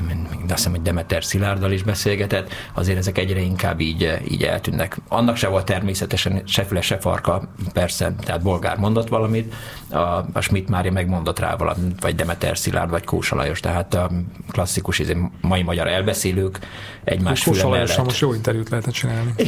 [0.07, 4.97] de azt hiszem, hogy Demeter Szilárddal is beszélgetett, azért ezek egyre inkább így, így eltűnnek.
[5.09, 9.55] Annak se volt természetesen se füle, se farka, persze, tehát Bolgár mondott valamit,
[9.91, 9.99] a,
[10.33, 14.11] a Schmidt Mária megmondott rá valamit, vagy Demeter Szilárd, vagy Kósa Lajos, tehát a
[14.51, 16.59] klasszikus izé, mai magyar elbeszélők
[17.05, 18.05] egymás füle Kósa mellett.
[18.05, 19.35] most jó interjút lehetne csinálni.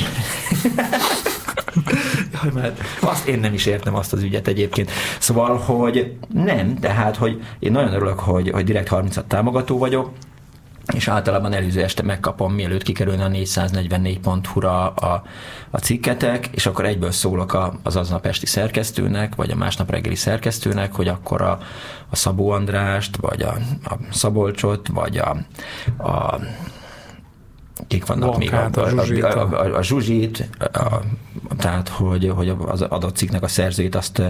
[2.32, 4.90] Jaj, mert azt én nem is értem azt az ügyet egyébként.
[5.18, 10.10] Szóval, hogy nem, tehát, hogy én nagyon örülök, hogy, hogy direkt 36 támogató vagyok,
[10.94, 15.22] és általában előző este megkapom, mielőtt kikerülne a 444.hu-ra a,
[15.70, 20.14] a cikketek, és akkor egyből szólok a, az aznap esti szerkesztőnek, vagy a másnap reggeli
[20.14, 21.58] szerkesztőnek, hogy akkor a,
[22.10, 25.36] a Szabó Andrást, vagy a, a Szabolcsot, vagy a,
[26.08, 26.40] a
[27.86, 31.00] kik vannak még, a, a, a, a, a, a Zsuzsit, a,
[31.58, 34.22] tehát hogy, hogy az adott cikknek a szerzőjét azt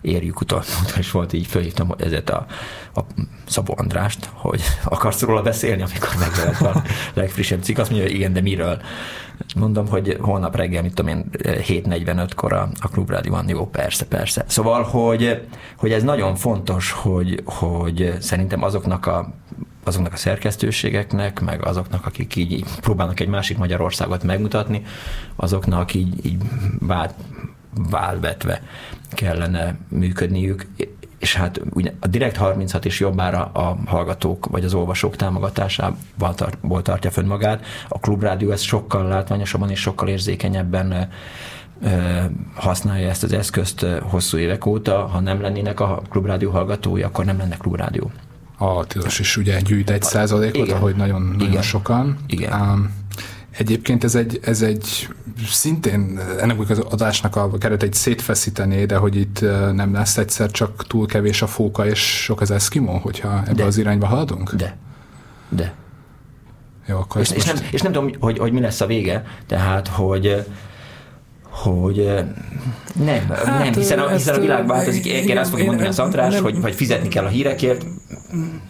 [0.00, 0.62] érjük utol,
[0.98, 2.46] és volt így fölhívtam ezért a,
[2.94, 3.00] a
[3.46, 6.82] Szabó Andrást, hogy akarsz róla beszélni, amikor megjelent a
[7.20, 8.80] legfrissebb cikk, azt mondja, hogy igen, de miről?
[9.56, 14.44] Mondom, hogy holnap reggel, mit tudom én, 7.45-kor a, a klubrádióban, jó, persze, persze.
[14.46, 19.34] Szóval, hogy, hogy ez nagyon fontos, hogy, hogy szerintem azoknak a
[19.84, 24.82] azoknak a szerkesztőségeknek, meg azoknak, akik így próbálnak egy másik Magyarországot megmutatni,
[25.36, 26.42] azoknak így, így
[26.78, 27.14] vált,
[27.90, 28.62] válvetve
[29.10, 30.66] kellene működniük,
[31.18, 36.58] és hát ugye a Direkt 36 is jobbára a hallgatók vagy az olvasók támogatásával tart,
[36.82, 37.66] tartja fönn magát.
[37.88, 41.08] A klubrádió ezt sokkal látványosabban és sokkal érzékenyebben
[42.54, 45.06] használja ezt az eszközt hosszú évek óta.
[45.06, 48.10] Ha nem lennének a klubrádió hallgatói, akkor nem lenne klubrádió.
[48.62, 50.76] A Tilos is ugye gyűjt egy százalékot, Igen.
[50.76, 51.62] ahogy nagyon, nagyon Igen.
[51.62, 52.18] sokan.
[52.26, 52.60] Igen.
[52.60, 53.00] Um,
[53.58, 55.08] Egyébként ez egy, ez egy
[55.46, 59.40] szintén ennek az adásnak a keret egy szétfeszítené, de hogy itt
[59.72, 63.64] nem lesz egyszer csak túl kevés a fóka és sok az eszkimó, hogyha ebbe de.
[63.64, 64.54] az irányba haladunk?
[64.54, 64.76] De.
[65.48, 65.74] De.
[66.86, 69.88] Jó, akkor és, és, nem, és nem tudom, hogy, hogy mi lesz a vége, tehát,
[69.88, 70.46] hogy
[71.52, 72.24] hogy
[72.94, 75.06] nem, hát, nem, hiszen a, hiszen a világ változik.
[75.06, 77.86] Én azt fogom mondani a Szantrás, hogy, hogy fizetni kell a hírekért.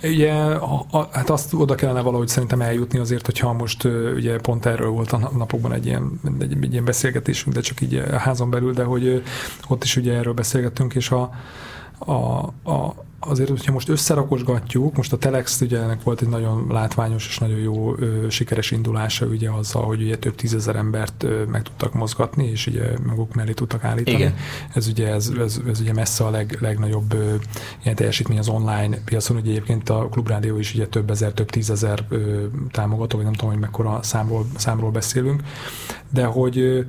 [0.02, 4.66] Ugye, a, a, hát azt oda kellene valahogy szerintem eljutni azért, hogyha most ugye pont
[4.66, 8.50] erről volt a napokban egy ilyen, egy, egy ilyen beszélgetésünk, de csak így a házon
[8.50, 9.22] belül, de hogy
[9.68, 11.30] ott is ugye erről beszélgettünk, és a,
[11.98, 12.12] a,
[12.70, 12.94] a
[13.26, 17.58] azért, hogyha most összerakosgatjuk, most a Telex ugye ennek volt egy nagyon látványos és nagyon
[17.58, 22.46] jó ö, sikeres indulása ugye azzal, hogy ugye több tízezer embert ö, meg tudtak mozgatni,
[22.46, 24.16] és ugye maguk mellé tudtak állítani.
[24.16, 24.34] Igen.
[24.74, 27.34] Ez ugye, ez, ez, ez ugye messze a leg, legnagyobb ö,
[27.82, 32.04] ilyen teljesítmény az online piacon, ugye egyébként a Klubrádió is ugye több ezer, több tízezer
[32.08, 35.42] ö, támogató, vagy nem tudom, hogy mekkora számról, számról beszélünk,
[36.10, 36.80] de hogy ö,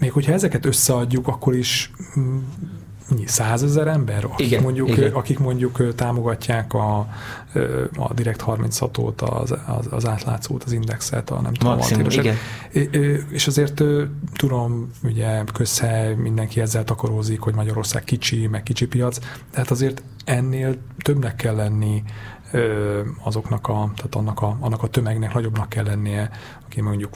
[0.00, 1.90] még hogyha ezeket összeadjuk, akkor is
[3.24, 5.12] százezer ember, akik igen, mondjuk, igen.
[5.12, 6.98] akik mondjuk támogatják a,
[7.96, 12.36] a Direkt 36-ot, az, az, az átlátszót, az indexet, a nem tudom, Maximum, igen.
[13.30, 13.82] És azért
[14.36, 19.18] tudom, ugye közhely, mindenki ezzel takarózik, hogy Magyarország kicsi, meg kicsi piac,
[19.50, 22.02] tehát azért ennél többnek kell lenni
[23.24, 26.30] azoknak a, tehát annak a, annak a tömegnek nagyobbnak kell lennie,
[26.66, 27.10] aki mondjuk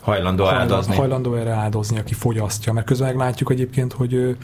[0.00, 0.96] hajlandó, hajlandó áldozni.
[0.96, 2.72] Hajlandó erre áldozni, aki fogyasztja.
[2.72, 4.36] Mert közben meglátjuk egyébként, hogy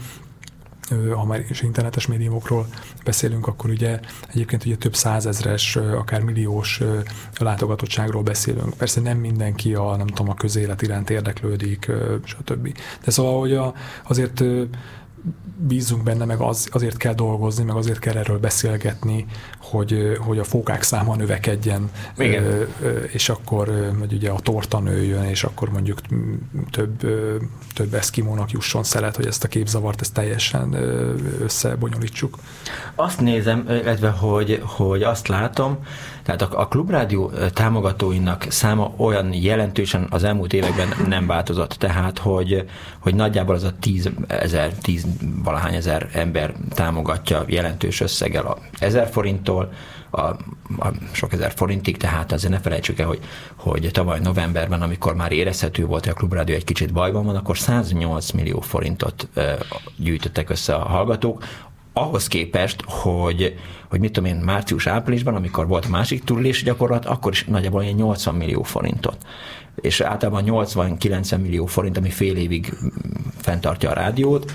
[1.15, 2.67] ha már is internetes médiumokról
[3.03, 6.81] beszélünk, akkor ugye egyébként ugye több százezres, akár milliós
[7.37, 8.73] látogatottságról beszélünk.
[8.73, 11.91] Persze nem mindenki a, nem tudom, a közélet iránt érdeklődik,
[12.23, 12.77] stb.
[13.03, 13.73] De szóval, hogy a,
[14.07, 14.43] azért
[15.57, 19.25] bízunk benne, meg az, azért kell dolgozni, meg azért kell erről beszélgetni,
[19.59, 22.67] hogy, hogy a fókák száma növekedjen, Igen.
[23.11, 25.99] és akkor hogy ugye a torta nőjön, és akkor mondjuk
[26.71, 26.97] több,
[27.73, 30.73] több eszkimónak jusson szelet, hogy ezt a képzavart ezt teljesen
[31.41, 32.37] összebonyolítsuk.
[32.95, 35.77] Azt nézem, illetve hogy, hogy azt látom,
[36.25, 41.71] tehát a, a klubrádió támogatóinak száma olyan jelentősen az elmúlt években nem változott.
[41.71, 42.69] Tehát, hogy,
[42.99, 45.05] hogy nagyjából az a 10 ezer, 10
[45.43, 49.71] valahány ezer ember támogatja jelentős összeggel a 1000 forinttól,
[50.09, 50.21] a,
[50.77, 53.19] a sok ezer forintig, tehát azért ne felejtsük el, hogy,
[53.55, 57.57] hogy tavaly novemberben, amikor már érezhető volt, hogy a klubrádió egy kicsit bajban van, akkor
[57.57, 59.27] 108 millió forintot
[59.97, 61.43] gyűjtöttek össze a hallgatók,
[61.97, 63.55] ahhoz képest, hogy,
[63.89, 67.95] hogy mit tudom én, március-áprilisban, amikor volt a másik túlélés gyakorlat, akkor is nagyjából ilyen
[67.95, 69.17] 80 millió forintot.
[69.81, 72.73] És általában 80-90 millió forint, ami fél évig
[73.37, 74.51] fenntartja a rádiót,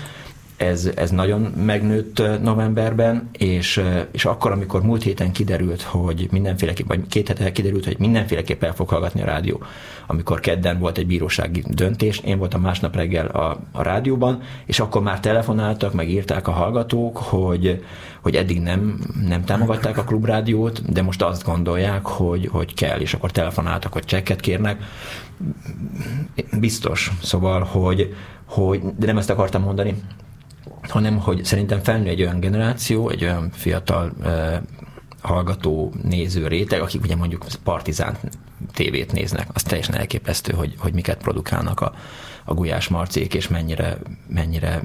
[0.61, 3.81] ez, ez nagyon megnőtt novemberben, és,
[4.11, 8.73] és akkor, amikor múlt héten kiderült, hogy mindenféleképp, vagy két hete kiderült, hogy mindenféleképp el
[8.73, 9.63] fog hallgatni a rádió,
[10.07, 15.01] amikor kedden volt egy bírósági döntés, én voltam másnap reggel a, a rádióban, és akkor
[15.01, 17.83] már telefonáltak, meg írták a hallgatók, hogy,
[18.21, 23.13] hogy eddig nem, nem támogatták a klubrádiót, de most azt gondolják, hogy, hogy kell, és
[23.13, 24.83] akkor telefonáltak, hogy csekket kérnek.
[26.59, 29.95] Biztos, szóval, hogy, hogy de nem ezt akartam mondani,
[30.81, 34.13] hanem hogy szerintem felnő egy olyan generáció, egy olyan fiatal
[35.21, 38.17] hallgató, néző réteg, akik ugye mondjuk partizán
[38.73, 41.93] tévét néznek, az teljesen elképesztő, hogy, hogy miket produkálnak a,
[42.45, 44.81] a Gulyás Marcék, és mennyire, mennyire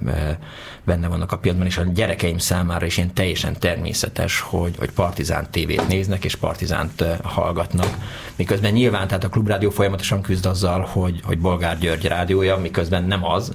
[0.84, 5.46] benne vannak a piacban, és a gyerekeim számára is ilyen teljesen természetes, hogy, hogy partizán
[5.50, 7.96] tévét néznek, és partizánt hallgatnak.
[8.36, 13.24] Miközben nyilván, tehát a klubrádió folyamatosan küzd azzal, hogy, hogy Bolgár György rádiója, miközben nem
[13.24, 13.52] az,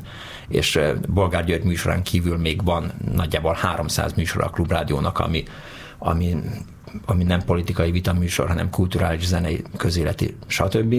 [0.51, 5.43] és Bolgár György műsorán kívül még van nagyjából 300 műsor a Klubrádiónak, ami,
[5.97, 6.35] ami,
[7.05, 10.95] ami nem politikai vita műsor, hanem kulturális, zenei, közéleti, stb.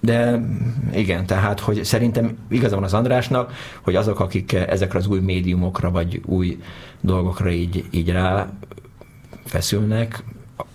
[0.00, 0.40] De
[0.94, 3.52] igen, tehát, hogy szerintem igaza van az Andrásnak,
[3.82, 6.58] hogy azok, akik ezekre az új médiumokra, vagy új
[7.00, 8.48] dolgokra így, így rá
[9.44, 10.24] feszülnek,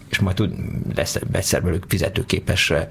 [0.09, 0.53] és majd tud,
[0.95, 2.87] lesz egyszer belőlük fizetőképes eh,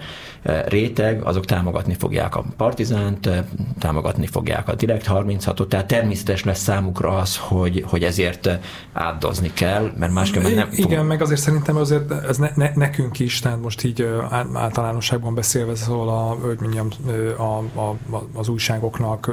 [0.66, 3.44] réteg, azok támogatni fogják a Partizánt, eh,
[3.78, 8.58] támogatni fogják a Direkt 36-ot, tehát természetes lesz számukra az, hogy, hogy ezért eh,
[8.92, 10.68] átdozni kell, mert másképpen nem...
[10.72, 11.06] Igen, fog...
[11.06, 14.08] meg azért szerintem azért ez ne, ne, nekünk is, tehát most így
[14.52, 16.88] általánosságban beszélve, szóval a, hogy mondjam,
[17.36, 17.96] a, a,
[18.32, 19.30] az újságoknak,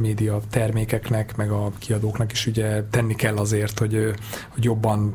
[0.00, 4.14] média termékeknek, meg a kiadóknak is ugye tenni kell azért, hogy,
[4.48, 5.12] hogy jobban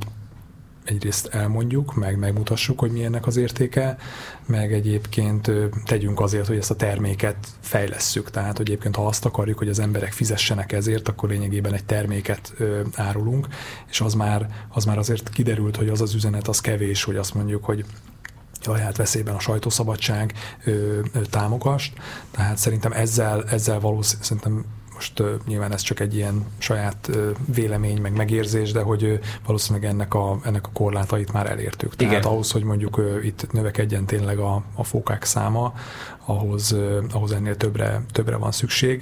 [0.84, 3.98] egyrészt elmondjuk, meg megmutassuk, hogy milyennek az értéke,
[4.46, 5.52] meg egyébként
[5.86, 8.30] tegyünk azért, hogy ezt a terméket fejlesszük.
[8.30, 12.54] Tehát, hogy egyébként ha azt akarjuk, hogy az emberek fizessenek ezért, akkor lényegében egy terméket
[12.96, 13.48] árulunk,
[13.90, 17.34] és az már, az már azért kiderült, hogy az az üzenet az kevés, hogy azt
[17.34, 17.86] mondjuk, hogy
[18.66, 20.72] jaj, hát veszélyben a sajtószabadság ö,
[21.14, 21.94] ö, támogast.
[22.32, 27.30] Tehát szerintem ezzel, ezzel valószínűleg szerintem most uh, nyilván ez csak egy ilyen saját uh,
[27.54, 31.94] vélemény, meg megérzés, de hogy uh, valószínűleg ennek a, ennek a korlátait már elértük.
[31.94, 32.08] Igen.
[32.08, 35.74] Tehát ahhoz, hogy mondjuk uh, itt növekedjen tényleg a, a fókák száma,
[36.26, 39.02] ahhoz, uh, ahhoz ennél többre, többre van szükség.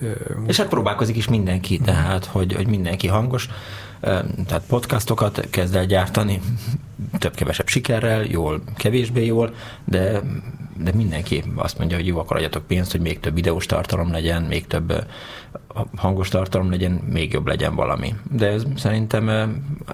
[0.00, 0.10] Uh,
[0.46, 3.48] És hát próbálkozik is mindenki, tehát hogy, hogy mindenki hangos
[4.46, 6.40] tehát podcastokat kezd el gyártani,
[7.18, 9.54] több-kevesebb sikerrel, jól, kevésbé jól,
[9.84, 10.20] de,
[10.78, 14.42] de mindenki azt mondja, hogy jó, akkor adjatok pénzt, hogy még több videós tartalom legyen,
[14.42, 15.06] még több
[15.96, 18.14] hangos tartalom legyen, még jobb legyen valami.
[18.32, 19.28] De ez szerintem,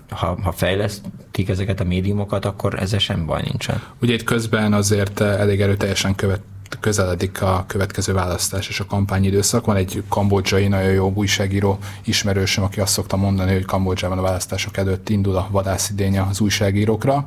[0.08, 3.82] ha, ha fejlesztik ezeket a médiumokat, akkor ezzel sem baj nincsen.
[4.02, 6.40] Ugye itt közben azért elég erőteljesen követ,
[6.80, 9.66] közeledik a következő választás és a kampányidőszak.
[9.66, 14.76] Van egy kambodzsai nagyon jó újságíró ismerősöm, aki azt szokta mondani, hogy Kambodzsában a választások
[14.76, 17.24] előtt indul a vadászidénye az újságírókra.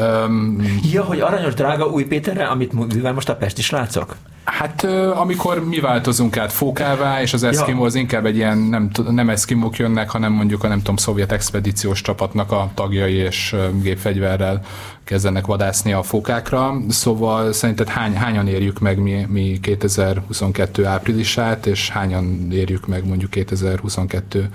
[0.00, 0.62] Um,
[0.92, 4.16] ja, hogy aranyos drága új Péterre, amit mivel most a Pest is látszok?
[4.50, 4.84] Hát
[5.14, 9.76] amikor mi változunk át fókává, és az eszkimó az inkább egy ilyen, nem, nem eszkimók
[9.76, 14.60] jönnek, hanem mondjuk a nem tudom, szovjet expedíciós csapatnak a tagjai és gépfegyverrel
[15.04, 16.74] kezdenek vadászni a fókákra.
[16.88, 23.30] Szóval szerinted hány, hányan érjük meg mi, mi 2022 áprilisát, és hányan érjük meg mondjuk
[23.30, 24.48] 2022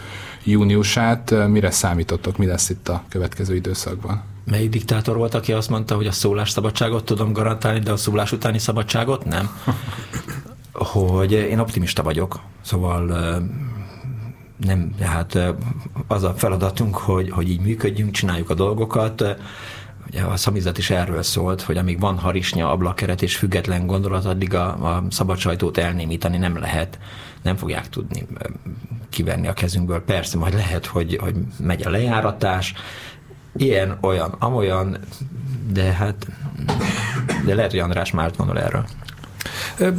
[0.43, 1.47] júniusát?
[1.47, 4.32] Mire számítottok, mi lesz itt a következő időszakban?
[4.45, 8.57] Melyik diktátor volt, aki azt mondta, hogy a szólásszabadságot tudom garantálni, de a szólás utáni
[8.57, 9.49] szabadságot nem?
[10.73, 13.05] hogy én optimista vagyok, szóval
[14.57, 15.39] nem, hát
[16.07, 19.23] az a feladatunk, hogy, hogy így működjünk, csináljuk a dolgokat,
[20.07, 24.53] Ugye a szamizdat is erről szólt, hogy amíg van harisnya, ablakeret és független gondolat, addig
[24.53, 26.99] a, a szabad sajtót elnémítani nem lehet.
[27.41, 28.27] Nem fogják tudni
[29.09, 30.01] kivenni a kezünkből.
[30.01, 32.73] Persze, majd lehet, hogy, hogy megy a lejáratás,
[33.55, 34.97] ilyen, olyan, amolyan,
[35.71, 36.27] de hát
[37.45, 38.85] de lehet, hogy András már gondol erről.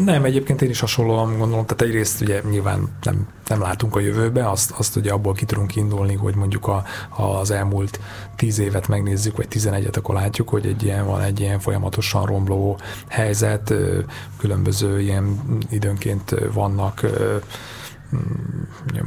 [0.04, 4.50] Nem, egyébként én is hasonlóan gondolom, tehát egyrészt ugye nyilván nem, nem látunk a jövőbe,
[4.50, 8.00] azt, azt ugye abból ki tudunk indulni, hogy mondjuk a, ha az elmúlt
[8.36, 12.78] tíz évet megnézzük, vagy tizenegyet, akkor látjuk, hogy egy ilyen, van egy ilyen folyamatosan romló
[13.08, 13.74] helyzet,
[14.38, 15.40] különböző ilyen
[15.70, 17.00] időnként vannak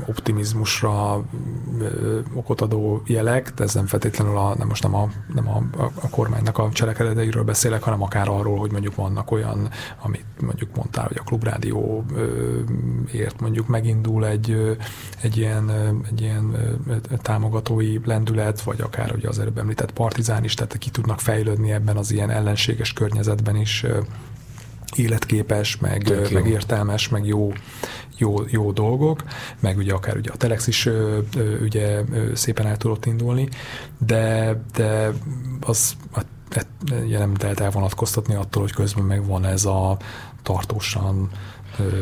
[0.07, 1.23] optimizmusra
[2.33, 6.09] okot adó jelek, de ez nem feltétlenül a, nem most nem a, nem a, a
[6.09, 9.69] kormánynak a cselekedeteiről beszélek, hanem akár arról, hogy mondjuk vannak olyan,
[10.01, 12.05] amit mondjuk mondtál, hogy a klubrádió
[13.11, 14.77] ért mondjuk megindul egy,
[15.21, 15.71] egy ilyen,
[16.09, 16.55] egy ilyen
[17.21, 21.97] támogatói lendület, vagy akár ugye az előbb említett partizán is, tehát ki tudnak fejlődni ebben
[21.97, 23.85] az ilyen ellenséges környezetben is
[24.95, 27.53] életképes, meg, meg értelmes, meg jó,
[28.17, 29.23] jó, jó dolgok,
[29.59, 30.89] meg ugye akár ugye a Telex is
[31.61, 32.01] ugye
[32.33, 33.49] szépen el tudott indulni,
[34.05, 35.11] de, de
[35.61, 35.95] az
[37.03, 39.97] ugye nem lehet elvonatkoztatni attól, hogy közben meg van ez a
[40.43, 41.29] tartósan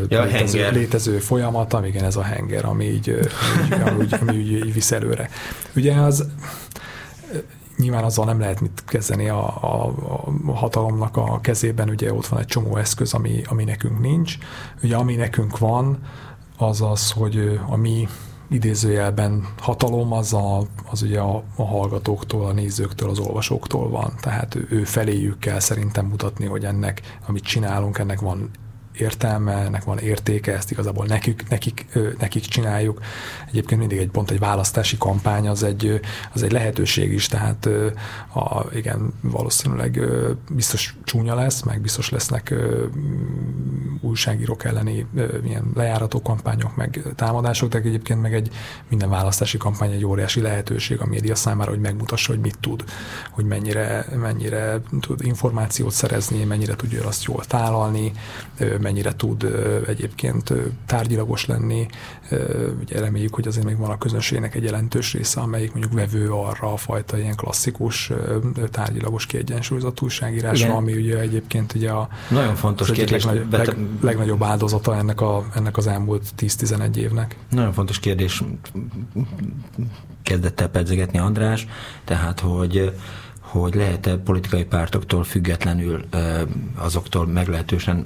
[0.08, 4.52] ja, létező, létező folyamat, igen, ez a henger, ami így, ami, ami, ami, ami így,
[4.52, 5.30] így visz előre.
[5.76, 6.26] Ugye az
[7.78, 9.93] nyilván azzal nem lehet mit kezdeni a, a,
[10.45, 14.38] a hatalomnak a kezében, ugye ott van egy csomó eszköz, ami, ami nekünk nincs.
[14.84, 15.99] Ugye ami nekünk van,
[16.57, 18.07] az az, hogy a mi
[18.49, 24.13] idézőjelben hatalom az, a, az ugye a, a hallgatóktól, a nézőktől, az olvasóktól van.
[24.21, 28.49] Tehát ő, ő feléjük kell szerintem mutatni, hogy ennek, amit csinálunk, ennek van
[28.98, 31.86] értelme, ennek van értéke, ezt igazából nekik, nekik,
[32.20, 33.02] nekik csináljuk.
[33.48, 36.00] Egyébként mindig egy pont egy választási kampány, az egy,
[36.34, 37.70] az egy lehetőség is, tehát
[38.34, 40.00] a, igen, valószínűleg
[40.50, 42.54] biztos csúnya lesz, meg biztos lesznek
[44.02, 45.06] újságírók elleni
[45.43, 48.50] ilyen lejárató kampányok, meg támadások, de egyébként meg egy
[48.89, 52.84] minden választási kampány egy óriási lehetőség a média számára, hogy megmutassa, hogy mit tud,
[53.32, 58.12] hogy mennyire, mennyire tud információt szerezni, mennyire tudja azt jól tálalni,
[58.86, 59.46] mennyire tud
[59.88, 60.54] egyébként
[60.86, 61.86] tárgyilagos lenni.
[62.82, 66.74] Ugye reméljük, hogy azért még van a közönségnek egy jelentős része, amelyik mondjuk vevő arra
[66.74, 68.12] a fajta ilyen klasszikus
[68.72, 70.78] tárgyilagos kiegyensúlyozott újságírásra, Igen.
[70.78, 73.26] ami ugye egyébként ugye a Nagyon fontos kérdés.
[73.26, 77.38] Leg, leg, legnagyobb áldozata ennek, a, ennek az elmúlt 10-11 évnek.
[77.50, 78.44] Nagyon fontos kérdés
[80.24, 81.68] kezdett el pedzegetni András,
[82.04, 82.94] tehát hogy
[83.46, 86.06] hogy lehet-e politikai pártoktól függetlenül
[86.76, 88.06] azoktól meglehetősen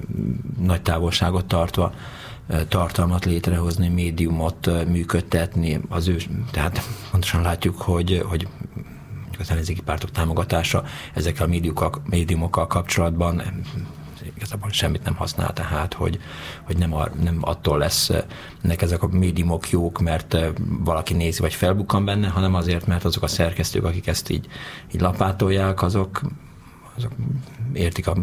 [0.60, 1.92] nagy távolságot tartva
[2.68, 6.16] tartalmat létrehozni, médiumot működtetni, az ő,
[6.50, 6.80] tehát
[7.10, 8.48] pontosan látjuk, hogy, hogy
[9.38, 10.84] az ellenzéki pártok támogatása
[11.14, 13.42] ezekkel a médiumokkal, médiumokkal kapcsolatban
[14.40, 16.20] igazából semmit nem használ, tehát hogy,
[16.62, 18.10] hogy nem, a, nem attól lesz
[18.60, 20.36] nek ezek a médiumok jók, mert
[20.84, 24.46] valaki nézi, vagy felbukkan benne, hanem azért, mert azok a szerkesztők, akik ezt így,
[24.94, 26.20] így lapátolják, azok,
[26.96, 27.12] azok
[27.72, 28.16] értik a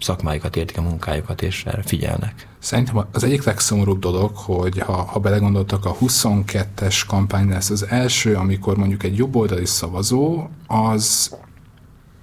[0.00, 2.48] szakmájukat, értik a munkájukat, és erre figyelnek.
[2.58, 8.34] Szerintem az egyik legszomorúbb dolog, hogy ha, ha belegondoltak, a 22-es kampány lesz az első,
[8.34, 11.36] amikor mondjuk egy jobboldali szavazó, az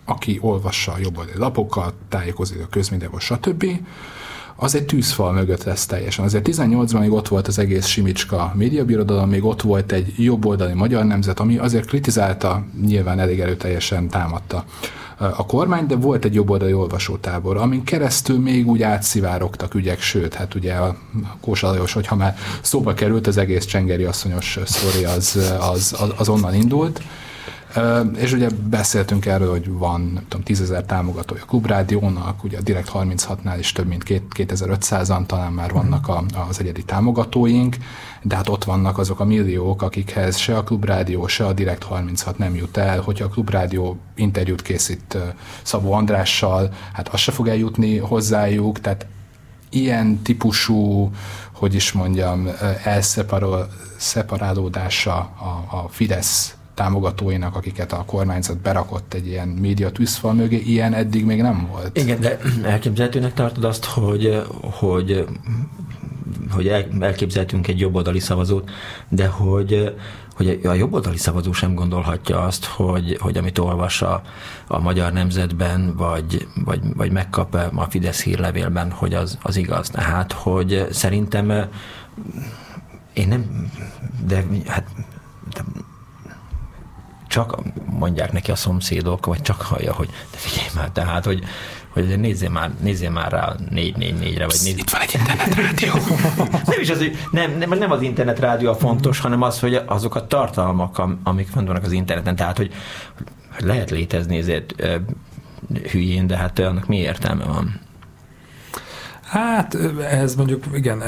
[0.06, 3.66] aki olvassa a jobboldali lapokat, tájékozik a közmédiával, stb.,
[4.56, 6.26] az egy tűzfal mögött lesz teljesen.
[6.26, 11.06] Azért 18-ban még ott volt az egész Simicska médiabirodalom, még ott volt egy jobboldali magyar
[11.06, 14.66] nemzet, ami azért kritizálta, nyilván elég erőteljesen támadta
[15.18, 20.56] a kormány, de volt egy jobboldali olvasótábor, amin keresztül még úgy átszivárogtak ügyek, sőt, hát
[20.56, 20.95] ugye a
[21.41, 26.30] Kósa Lajos, hogyha már szóba került, az egész Csengeri asszonyos sztori az, az, az, az
[26.30, 27.01] onnan indult.
[28.18, 32.92] És ugye beszéltünk erről, hogy van, nem tudom, tízezer támogatója a Klubrádiónak, ugye a Direkt
[32.94, 37.76] 36-nál is több mint 2500-an talán már vannak a, az egyedi támogatóink,
[38.22, 42.38] de hát ott vannak azok a milliók, akikhez se a Klubrádió, se a Direkt 36
[42.38, 43.02] nem jut el.
[43.02, 45.18] Hogyha a Klubrádió interjút készít
[45.64, 49.06] Szabó Andrással, hát az se fog eljutni hozzájuk, tehát
[49.70, 51.12] ilyen típusú,
[51.52, 52.48] hogy is mondjam,
[52.84, 60.94] elszeparálódása a, a Fidesz támogatóinak, akiket a kormányzat berakott egy ilyen média tűzfal mögé, ilyen
[60.94, 61.98] eddig még nem volt.
[61.98, 65.26] Igen, de elképzelhetőnek tartod azt, hogy, hogy
[66.52, 66.68] hogy
[67.00, 68.70] elképzelhetünk egy jobboldali szavazót,
[69.10, 69.96] de hogy,
[70.36, 74.22] hogy a jobboldali szavazó sem gondolhatja azt, hogy, hogy amit olvas a,
[74.68, 79.90] a magyar nemzetben, vagy, vagy, vagy megkap a Fidesz hírlevélben, hogy az, az igaz.
[79.90, 81.70] Tehát, hogy szerintem
[83.14, 83.72] én nem,
[84.28, 84.88] de hát
[87.36, 91.44] csak mondják neki a szomszédok, vagy csak hallja, hogy de figyelj már, tehát, hogy,
[91.90, 94.78] hogy nézzél már, nézzél már rá 444-re, vagy nézzél.
[94.78, 95.94] Itt van egy internetrádió.
[96.72, 100.16] nem is az, hogy nem, nem, nem az internetrádió a fontos, hanem az, hogy azok
[100.16, 102.74] a tartalmak, amik fent vannak az interneten, tehát, hogy,
[103.56, 104.74] hogy lehet létezni ezért
[105.92, 107.80] hülyén, de hát annak mi értelme van?
[109.36, 111.06] Hát ez mondjuk, igen, e,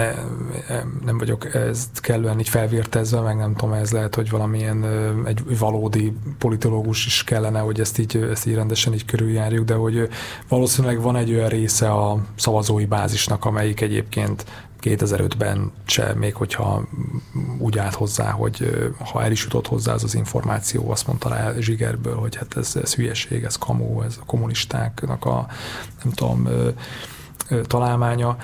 [0.67, 4.86] e, nem vagyok ezt kellően így felvértezve, meg nem tudom, ez lehet, hogy valamilyen
[5.25, 10.09] egy valódi politológus is kellene, hogy ezt így, ezt így rendesen így körüljárjuk, de hogy
[10.47, 14.45] valószínűleg van egy olyan része a szavazói bázisnak, amelyik egyébként
[14.82, 16.88] 2005-ben se, még hogyha
[17.57, 21.53] úgy állt hozzá, hogy ha el is jutott hozzá ez az információ, azt mondta rá
[21.59, 25.47] Zsigerből, hogy hát ez, ez hülyeség, ez kamó, ez a kommunistáknak a
[26.03, 26.47] nem tudom,
[27.63, 28.37] találmánya,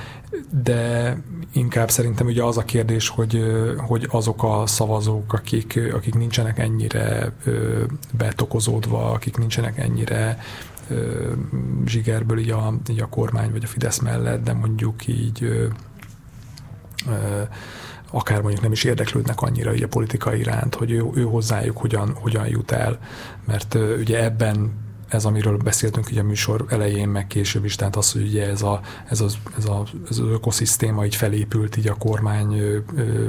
[0.64, 1.18] de
[1.54, 3.44] inkább szerintem ugye az a kérdés, hogy,
[3.78, 7.34] hogy azok a szavazók, akik, akik nincsenek ennyire
[8.18, 10.40] betokozódva, akik nincsenek ennyire
[11.86, 15.70] zsigerből így a, így a kormány vagy a Fidesz mellett, de mondjuk így
[18.12, 22.14] akár mondjuk nem is érdeklődnek annyira így a politika iránt, hogy ő, ő hozzájuk hogyan,
[22.16, 23.00] hogyan jut el,
[23.46, 24.72] mert ugye ebben
[25.14, 28.62] ez, amiről beszéltünk ugye a műsor elején, meg később is, tehát az, hogy ugye ez,
[28.62, 33.28] a, ez, az, ez, a, ez az ökoszisztéma így felépült így a kormány ö, ö,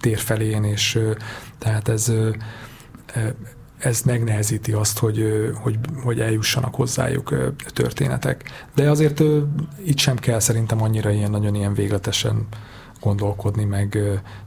[0.00, 1.12] tér felén, és ö,
[1.58, 2.30] tehát ez ö,
[3.78, 8.50] ez megnehezíti azt, hogy, hogy, hogy eljussanak hozzájuk történetek.
[8.74, 9.22] De azért
[9.84, 12.46] itt sem kell szerintem annyira ilyen nagyon ilyen végletesen
[13.00, 13.88] gondolkodni, meg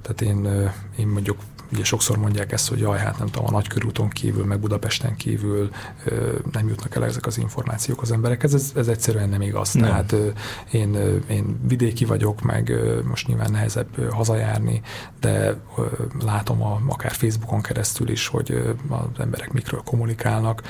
[0.01, 1.37] tehát én, én mondjuk
[1.73, 5.69] ugye sokszor mondják ezt, hogy jaj, hát nem tudom, a nagykörúton kívül, meg Budapesten kívül
[6.51, 9.73] nem jutnak el ezek az információk az emberekhez, ez, ez egyszerűen nem igaz.
[9.73, 9.83] Nem.
[9.83, 10.15] Tehát
[10.71, 10.95] én,
[11.29, 14.81] én vidéki vagyok, meg most nyilván nehezebb hazajárni,
[15.19, 15.59] de
[16.19, 20.61] látom a, akár Facebookon keresztül is, hogy az emberek mikről kommunikálnak.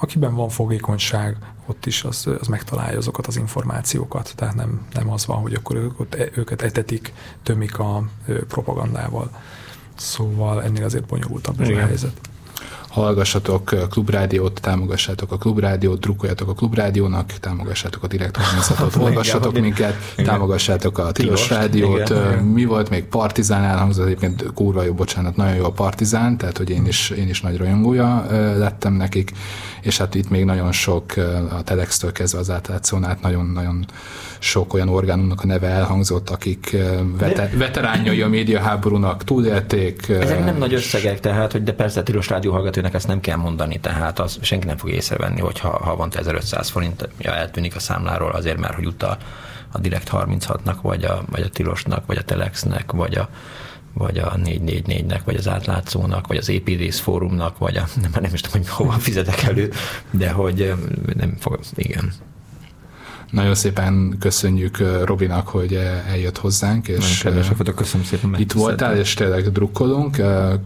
[0.00, 1.36] Akiben van fogékonyság,
[1.66, 4.32] ott is az, az megtalálja azokat az információkat.
[4.36, 8.08] Tehát nem, nem az van, hogy akkor ők, e, őket etetik, tömik a
[8.48, 9.30] propagandával.
[9.96, 12.30] Szóval ennél azért bonyolultabb a helyzet
[12.92, 20.24] hallgassatok klubrádiót, támogassátok a klubrádiót, drukkoljatok a klubrádiónak, támogassátok a Direkt 36-ot, hallgassatok minket, igen.
[20.24, 22.10] támogassátok a Tilos Rádiót.
[22.10, 26.58] Igen, Mi volt még Partizán elhangzott, egyébként kurva jó, bocsánat, nagyon jó a Partizán, tehát
[26.58, 28.26] hogy én is, én is nagy rajongója
[28.58, 29.32] lettem nekik,
[29.82, 31.12] és hát itt még nagyon sok
[31.50, 33.86] a Telex-től kezdve az átlátszón át nagyon-nagyon
[34.38, 36.76] sok olyan orgánumnak a neve elhangzott, akik
[37.18, 40.08] vete, veteránjai a médiaháborúnak túlélték.
[40.08, 42.52] Ezek nem nagy összegek, tehát, hogy de persze a Tilos Rádió
[42.82, 46.68] hallgatónak ezt nem kell mondani, tehát az senki nem fog észrevenni, hogy ha havonta 1500
[46.68, 49.16] forint ja, eltűnik a számláról azért, mert hogy utal
[49.72, 53.28] a Direkt 36-nak, vagy a, vagy a Tilosnak, vagy a Telexnek, vagy a
[53.94, 58.40] vagy a 444-nek, vagy az átlátszónak, vagy az építész fórumnak, vagy a, nem, nem is
[58.40, 59.72] tudom, hogy hova fizetek elő,
[60.10, 60.74] de hogy
[61.16, 62.12] nem fog, igen.
[63.32, 65.74] Nagyon szépen köszönjük Robinak, hogy
[66.08, 67.22] eljött hozzánk, és
[67.56, 68.34] vagyok, köszönöm szépen.
[68.38, 70.16] Itt voltál, és tényleg drukkolunk.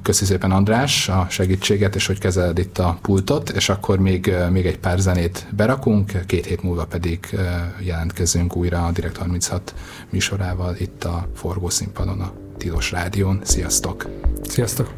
[0.03, 4.67] Köszi szépen András a segítséget, és hogy kezeled itt a pultot, és akkor még, még
[4.67, 7.39] egy pár zenét berakunk, két hét múlva pedig
[7.81, 9.75] jelentkezünk újra a Direkt 36
[10.11, 13.41] műsorával itt a forgószínpadon a Tilos Rádión.
[13.43, 14.07] Sziasztok!
[14.43, 14.95] Sziasztok!